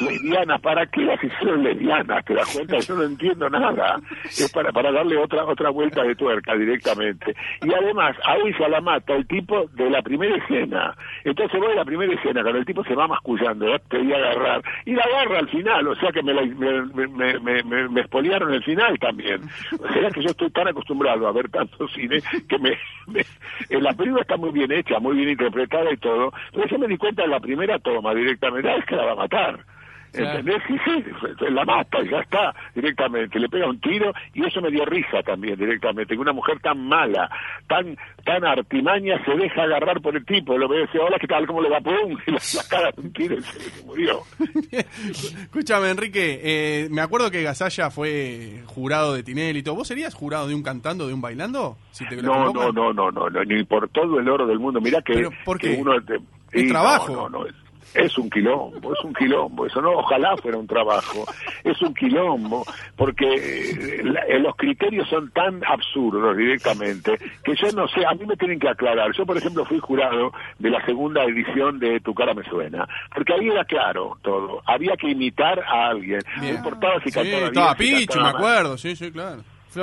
[0.00, 0.60] lesbianas.
[0.60, 2.24] ¿Para qué las hicieron lesbianas?
[2.24, 2.78] ¿Te das cuenta?
[2.78, 4.00] Yo no entiendo nada.
[4.24, 7.34] Es para, para darle otra otra vuelta de tuerca directamente.
[7.62, 10.94] Y además, a ella la mata el tipo de la primera escena.
[11.24, 13.80] Entonces voy a la primera escena, cuando el tipo se va mascullando, ¿eh?
[13.88, 14.62] te voy a agarrar.
[14.84, 18.52] Y la agarra al final, o sea que me, la, me, me, me, me, expoliaron
[18.52, 19.42] el final también.
[19.72, 22.18] O sea que yo estoy tan acostumbrado a ver tanto cine
[22.48, 22.76] que me,
[23.70, 26.25] la película está muy bien hecha, muy bien interpretada y todo.
[26.52, 29.12] Pero yo me di cuenta en la primera toma directamente, ah, es que la va
[29.12, 29.75] a matar.
[30.16, 30.62] ¿Entendés?
[30.66, 34.70] Sí, sí, la mata y ya está directamente, le pega un tiro y eso me
[34.70, 37.30] dio risa también directamente, que una mujer tan mala,
[37.66, 41.26] tan tan artimaña se deja agarrar por el tipo, lo ve y dice, hola, ¿qué
[41.26, 41.46] tal?
[41.46, 41.80] ¿Cómo le va?
[41.80, 42.18] ¡Pum!
[42.26, 44.22] Y la, cara de un tiro y se, murió.
[44.70, 49.76] Escúchame, Enrique, eh, me acuerdo que Gasalla fue jurado de Tinelli y todo.
[49.76, 51.76] ¿Vos serías jurado de un cantando, de un bailando?
[51.92, 54.80] Si te no, no, no, no, no, no, ni por todo el oro del mundo.
[54.80, 55.28] Mira que,
[55.60, 55.92] que uno...
[56.52, 57.14] es trabajo.
[57.14, 57.54] No, no, no, es
[58.18, 61.24] un quilombo, es un quilombo, eso no, ojalá fuera un trabajo,
[61.64, 62.64] es un quilombo,
[62.96, 68.36] porque eh, los criterios son tan absurdos directamente que yo no sé, a mí me
[68.36, 69.12] tienen que aclarar.
[69.12, 73.32] Yo, por ejemplo, fui jurado de la segunda edición de Tu cara me suena, porque
[73.34, 77.46] ahí era claro todo, había que imitar a alguien, no importaba si cantaba bien.
[77.48, 79.42] Estaba Pichu, me acuerdo, sí, sí, claro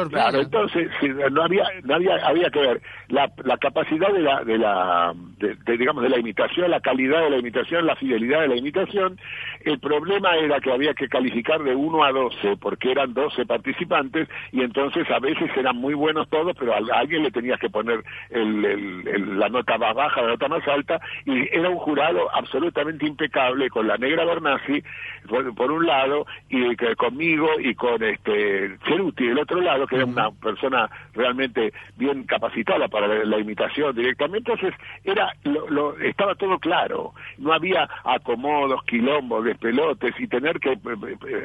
[0.10, 0.90] claro, entonces
[1.32, 5.78] no había, no había, había que ver la, la capacidad de la, de la, de,
[5.78, 9.20] digamos, de la imitación, la calidad de la imitación, la fidelidad de la imitación.
[9.62, 14.28] El problema era que había que calificar de 1 a 12, porque eran 12 participantes,
[14.52, 18.04] y entonces a veces eran muy buenos todos, pero a, alguien le tenías que poner
[18.30, 23.70] el, la nota más baja, la nota más alta, y era un jurado absolutamente impecable,
[23.70, 24.84] con la negra Bernasi,
[25.28, 30.32] por, un lado, y conmigo, y con este Ceruti del otro lado, que era una
[30.32, 37.54] persona realmente bien capacitada para la, imitación directamente, entonces era lo, estaba todo claro, no
[37.54, 40.78] había acomodos, quilombos, despelotes y tener que,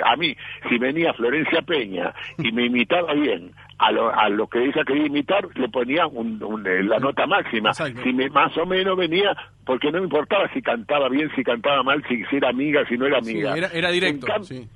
[0.04, 0.36] a mí,
[0.68, 5.06] si venía Florencia Peña y me imitaba bien, a lo, a lo que ella quería
[5.06, 7.72] imitar le ponía un, la nota máxima.
[7.72, 11.82] Si me, más o menos venía, porque no me importaba si cantaba bien, si cantaba
[11.82, 13.54] mal, si, era amiga, si no era amiga.
[13.56, 14.26] era, directo.
[14.42, 14.68] sí.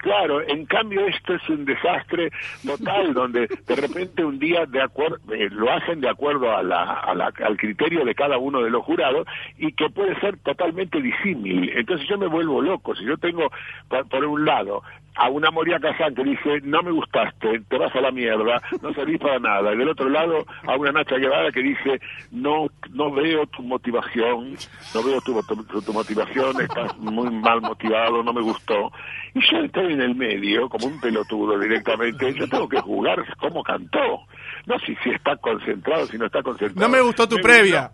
[0.00, 2.30] Claro, en cambio esto es un desastre
[2.66, 7.56] total, donde de repente un día de eh, lo hacen de acuerdo a la, al
[7.58, 9.26] criterio de cada uno de los jurados
[9.58, 11.70] y que puede ser totalmente disímil.
[11.74, 12.94] Entonces yo me vuelvo loco.
[12.94, 13.50] Si yo tengo,
[13.88, 14.82] por un lado,
[15.20, 18.94] a una Moria Kazan que dice, no me gustaste, te vas a la mierda, no
[18.94, 19.74] servís para nada.
[19.74, 22.00] Y del otro lado, a una Nacha Guevara que dice,
[22.30, 24.56] no no veo tu motivación,
[24.94, 25.38] no veo tu,
[25.82, 28.90] tu, motivación, estás muy mal motivado, no me gustó.
[29.34, 33.62] Y yo estoy en el medio, como un pelotudo directamente, yo tengo que jugar como
[33.62, 34.22] cantó.
[34.64, 36.88] No sé si está concentrado, si no está concentrado.
[36.88, 37.90] No me gustó tu previa.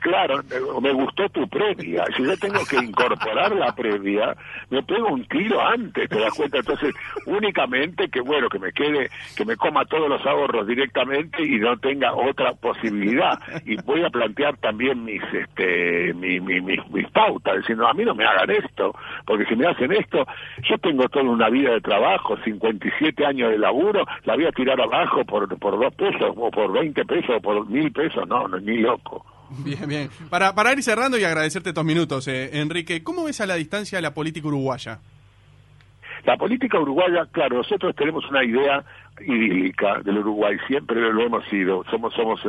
[0.00, 0.40] Claro,
[0.80, 2.04] me gustó tu previa.
[2.16, 4.36] Si yo tengo que incorporar la previa,
[4.70, 6.58] me pego un tiro antes, ¿te das cuenta?
[6.58, 6.94] Entonces,
[7.26, 11.76] únicamente que, bueno, que me quede, que me coma todos los ahorros directamente y no
[11.78, 13.38] tenga otra posibilidad.
[13.64, 18.24] Y voy a plantear también mis, este, mis, mis, pautas, diciendo, a mí no me
[18.24, 20.26] hagan esto, porque si me hacen esto,
[20.68, 24.80] yo tengo toda una vida de trabajo, 57 años de laburo, la voy a tirar
[24.80, 28.58] abajo por, por dos pesos, o por 20 pesos, o por mil pesos, no, no,
[28.58, 29.24] ni loco.
[29.50, 30.10] Bien, bien.
[30.30, 34.00] Para, para ir cerrando y agradecerte estos minutos, eh, Enrique, ¿cómo ves a la distancia
[34.00, 35.00] la política uruguaya?
[36.24, 38.82] La política uruguaya, claro, nosotros tenemos una idea
[39.20, 42.40] idílica del Uruguay, siempre lo hemos sido, somos somos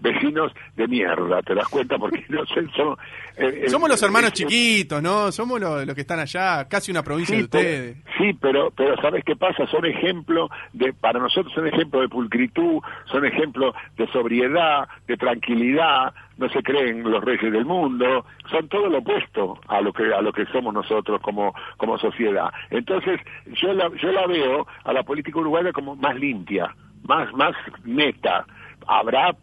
[0.00, 1.98] vecinos de mierda, ¿te das cuenta?
[1.98, 2.98] Porque no sé, somos,
[3.36, 5.30] eh, eh, somos los hermanos chiquitos, ¿no?
[5.32, 7.96] Somos los, que están allá, casi una provincia de ustedes.
[8.18, 9.66] sí, pero pero ¿sabes qué pasa?
[9.66, 16.12] Son ejemplo de, para nosotros son ejemplo de pulcritud, son ejemplo de sobriedad, de tranquilidad,
[16.38, 20.20] no se creen los reyes del mundo, son todo lo opuesto a lo que a
[20.20, 22.50] lo que somos nosotros como como sociedad.
[22.70, 27.54] Entonces, yo la yo la veo a la política uruguaya como más limpia, más más
[27.84, 28.46] neta.
[28.86, 29.34] Habrá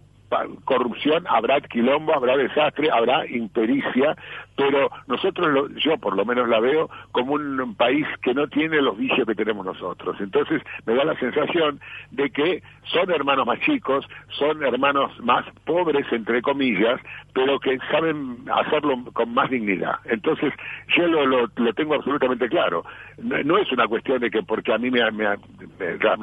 [0.65, 4.15] corrupción, habrá quilombo, habrá desastre, habrá impericia,
[4.55, 8.97] pero nosotros, yo por lo menos la veo como un país que no tiene los
[8.97, 10.15] vicios que tenemos nosotros.
[10.19, 11.79] Entonces me da la sensación
[12.11, 16.99] de que son hermanos más chicos, son hermanos más pobres, entre comillas,
[17.33, 19.95] pero que saben hacerlo con más dignidad.
[20.05, 20.53] Entonces
[20.95, 22.83] yo lo, lo, tengo absolutamente claro.
[23.17, 25.01] No, es una cuestión de que porque a mí me,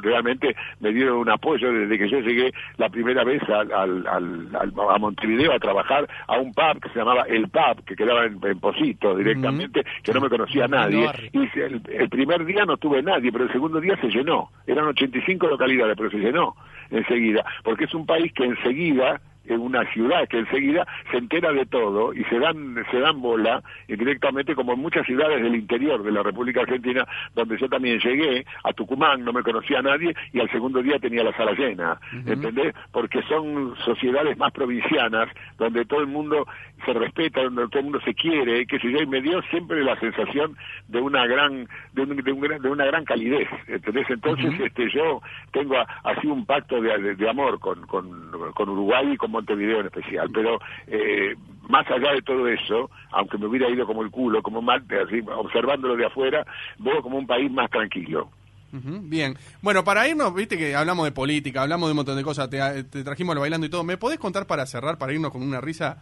[0.01, 3.71] realmente me dieron un apoyo desde que yo llegué la primera vez al,
[4.07, 8.20] al, a Montevideo a trabajar a un pub que se llamaba El Pub, que quedaba
[8.25, 11.09] en, Posito directamente, que no me conocía nadie.
[11.31, 14.49] Y el, primer día no tuve nadie, pero el segundo día se llenó.
[14.67, 16.55] Eran 85 localidades, pero se llenó
[16.89, 21.65] enseguida, porque es un país que enseguida en una ciudad que enseguida se entera de
[21.65, 26.11] todo y se dan se dan bola directamente como en muchas ciudades del interior de
[26.11, 30.39] la República Argentina donde yo también llegué a Tucumán no me conocía a nadie y
[30.39, 32.75] al segundo día tenía la sala llena ¿entendés?
[32.91, 35.27] porque son sociedades más provincianas
[35.57, 36.45] donde todo el mundo
[36.85, 39.83] se respeta donde todo el mundo se quiere que sé yo y me dio siempre
[39.83, 40.55] la sensación
[40.87, 44.07] de una gran de, de, una gran calidez ¿entendés?
[44.09, 45.21] entonces este yo
[45.51, 49.87] tengo así un pacto de, de amor con, con, con Uruguay y con Montevideo en
[49.87, 51.35] especial, pero eh,
[51.69, 55.21] más allá de todo eso, aunque me hubiera ido como el culo, como Marte, así,
[55.35, 56.45] observándolo de afuera,
[56.77, 58.29] veo como un país más tranquilo.
[58.71, 62.49] bien, bueno, para irnos, viste que hablamos de política, hablamos de un montón de cosas,
[62.49, 63.83] te, trajimos lo bailando y todo.
[63.83, 65.97] ¿Me podés contar para cerrar, para irnos con una risa?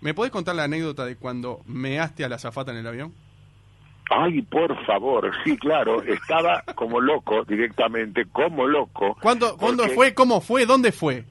[0.00, 3.12] ¿Me podés contar la anécdota de cuando measte a la zafata en el avión?
[4.10, 9.16] Ay, por favor, sí, claro, estaba como loco directamente, como loco.
[9.22, 10.12] ¿Cuándo, ¿cuándo fue?
[10.12, 10.66] ¿Cómo fue?
[10.66, 11.24] ¿Dónde fue?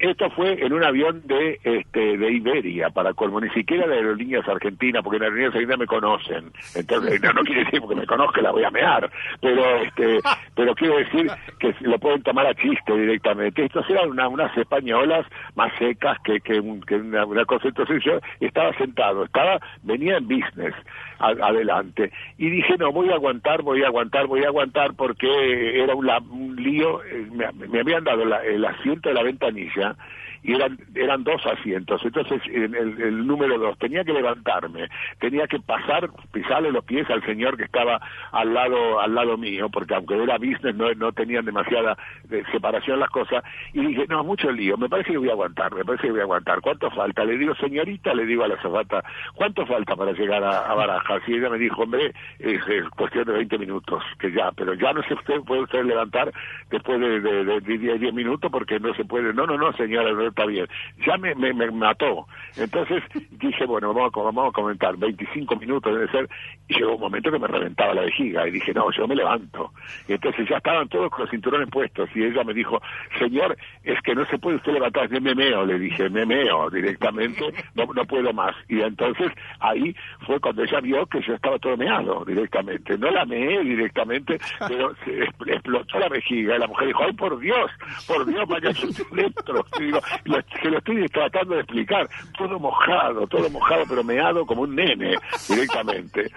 [0.00, 4.48] Esto fue en un avión de este de Iberia, para colmo, ni siquiera de Aerolíneas
[4.48, 6.52] Argentinas, porque en Aerolíneas Argentinas me conocen.
[6.74, 10.20] Entonces, no, quiere decir porque me conozca la voy a mear, pero este
[10.56, 13.64] pero quiero decir que lo pueden tomar a chiste directamente.
[13.64, 17.68] Estas eran unas españolas más secas que, que, una, una cosa.
[17.68, 20.74] Entonces yo estaba sentado, estaba venía en business
[21.20, 22.10] adelante.
[22.38, 26.08] Y dije, no, voy a aguantar, voy a aguantar, voy a aguantar, porque era un,
[26.30, 29.96] un lío, eh, me, me, habían dado el asiento de la ventanilla
[30.42, 32.00] y eran, eran dos asientos.
[32.04, 34.88] Entonces, el, el, número dos, tenía que levantarme,
[35.18, 38.00] tenía que pasar, pisarle los pies al señor que estaba
[38.32, 41.96] al lado, al lado mío, porque aunque era business no, no tenían demasiada
[42.30, 45.74] eh, separación las cosas, y dije, no, mucho lío, me parece que voy a aguantar,
[45.74, 46.60] me parece que voy a aguantar.
[46.60, 47.24] ¿Cuánto falta?
[47.24, 51.22] Le digo, señorita, le digo a la zafata, ¿cuánto falta para llegar a, Barajas?
[51.26, 52.60] Y ella me dijo, hombre, es,
[52.96, 56.32] cuestión de 20 minutos, que ya, pero ya no se usted, puede usted levantar
[56.70, 59.32] después de, de, 10, minutos porque no se puede.
[59.32, 60.66] No, no, no, señora, está bien.
[61.06, 62.26] Ya me, me, mató.
[62.56, 66.28] Entonces dije, bueno, vamos a, vamos a comentar, 25 minutos debe ser,
[66.68, 69.72] y llegó un momento que me reventaba la vejiga, y dije, no, yo me levanto.
[70.08, 72.80] Y entonces ya estaban todos con los cinturones puestos, y ella me dijo,
[73.18, 77.86] señor, es que no se puede usted levantar, de memeo, le dije, memeo directamente, no,
[77.86, 78.54] no puedo más.
[78.68, 79.94] Y entonces ahí
[80.26, 82.96] fue cuando ella vio que yo estaba todo meado directamente.
[82.98, 87.38] No la meé directamente, pero se explotó la vejiga, y la mujer dijo, ay, por
[87.38, 87.70] Dios,
[88.06, 88.70] por Dios, vaya
[89.12, 89.64] dentro.
[89.78, 94.62] Y digo, se lo estoy tratando de explicar, todo mojado, todo mojado, pero meado como
[94.62, 95.16] un nene
[95.48, 96.30] directamente.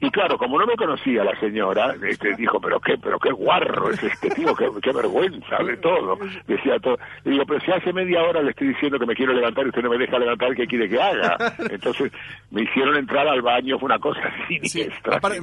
[0.00, 3.90] Y claro, como no me conocía la señora, este, dijo, pero qué, pero qué guarro
[3.90, 6.18] es este tío, qué, vergüenza de todo.
[6.46, 6.98] Decía todo.
[7.24, 9.68] Y digo, pero si hace media hora le estoy diciendo que me quiero levantar y
[9.68, 11.36] usted no me deja levantar, ¿qué quiere que haga?
[11.70, 12.12] Entonces
[12.50, 14.60] me hicieron entrar al baño, fue una cosa así.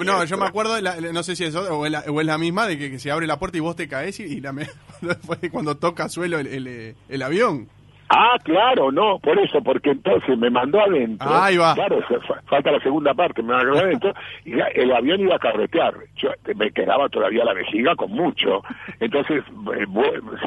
[0.03, 0.75] no, yo me acuerdo,
[1.13, 3.27] no sé si es o es la, o es la misma, de que, se abre
[3.27, 4.65] la puerta y vos te caes y, la me,
[5.51, 7.67] cuando toca suelo el, el, el avión.
[8.09, 11.27] Ah, claro, no, por eso, porque entonces me mandó adentro.
[11.29, 11.73] ahí va.
[11.73, 11.99] Claro,
[12.45, 14.13] falta la segunda parte, me mandó adentro
[14.45, 15.93] y el avión iba a carretear.
[16.15, 18.63] Yo me quedaba todavía la vejiga con mucho.
[18.99, 19.43] Entonces
[19.75, 19.85] eh,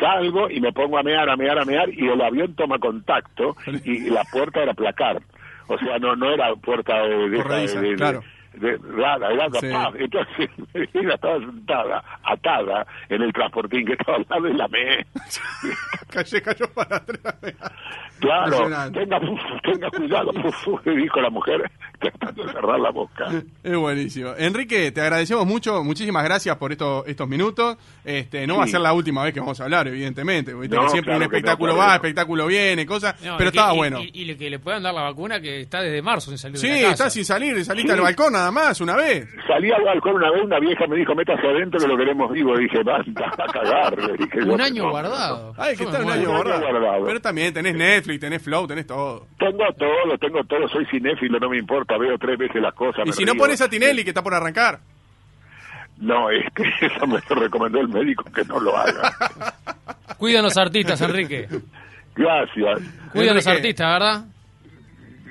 [0.00, 3.56] salgo y me pongo a mear, a mear, a mear y el avión toma contacto
[3.84, 5.20] y la puerta era placar.
[5.66, 8.22] O sea, no no era puerta de, de, claro
[8.54, 9.92] de rara, era capaz.
[9.98, 10.50] Entonces
[10.94, 15.06] ella estaba sentada, atada en el transportín que estaba al lado de la me.
[16.42, 17.34] cayó para atrás.
[18.20, 19.20] Claro, tenga,
[19.62, 20.32] tenga cuidado,
[20.84, 23.26] dijo la mujer, tratando de cerrar la boca.
[23.62, 24.34] Es buenísimo.
[24.36, 27.78] Enrique, te agradecemos mucho, muchísimas gracias por estos estos minutos.
[28.04, 30.52] Este, no va a ser la última vez que vamos a hablar, evidentemente.
[30.90, 34.00] siempre un espectáculo va, espectáculo viene, cosas, pero estaba bueno.
[34.02, 36.74] Y, que le puedan dar la vacuna que está desde marzo sin salir sí, de
[36.74, 36.92] la casa.
[36.92, 39.28] está sin salir, saliste al balcón nada más, una vez.
[39.46, 42.56] Salí al balcón una vez, una vieja me dijo, métase adentro que lo queremos vivo.
[42.56, 43.94] dije, basta, a cagar.
[44.46, 45.54] un año guardado.
[45.58, 47.04] Ay, que está un año guardado.
[47.06, 49.26] Pero también tenés Netflix, tenés Flow, tenés todo.
[49.38, 53.06] Tengo todo, tengo todo, soy cinéfilo, no me importa, veo tres veces las cosas.
[53.06, 54.80] Y si no pones a Tinelli, que está por arrancar.
[55.98, 59.12] No, es que eso me recomendó el médico que no lo haga.
[60.16, 61.46] Cuida a los artistas, Enrique.
[62.14, 62.80] Gracias.
[63.12, 64.24] Cuida a los artistas, ¿verdad?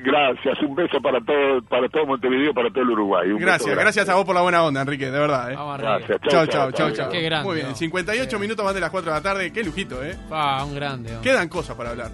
[0.01, 3.29] Gracias, un beso para todo, para todo Montevideo, para todo el Uruguay.
[3.37, 5.51] gracias, gracias a vos por la buena onda, Enrique, de verdad.
[5.51, 5.55] ¿eh?
[5.77, 7.09] gracias, chao, chao, chao, chao.
[7.09, 7.47] Qué grande.
[7.47, 10.15] Muy bien, 58 minutos más de las 4 de la tarde, qué lujito, ¿eh?
[10.31, 11.17] Ah, un grande.
[11.21, 12.11] Quedan cosas para hablar.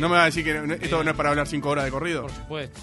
[0.00, 2.22] No me va a decir que esto no es para hablar 5 horas de corrido.
[2.22, 2.80] Por supuesto.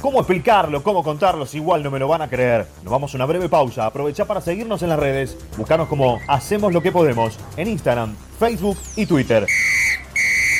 [0.00, 0.82] ¿Cómo explicarlo?
[0.82, 1.44] ¿Cómo contarlo?
[1.44, 2.66] Si igual no me lo van a creer.
[2.84, 3.84] Nos vamos a una breve pausa.
[3.84, 5.36] Aprovecha para seguirnos en las redes.
[5.56, 9.44] Buscanos como Hacemos lo que podemos en Instagram, Facebook y Twitter.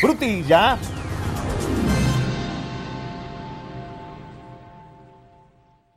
[0.01, 0.79] Brutinho, já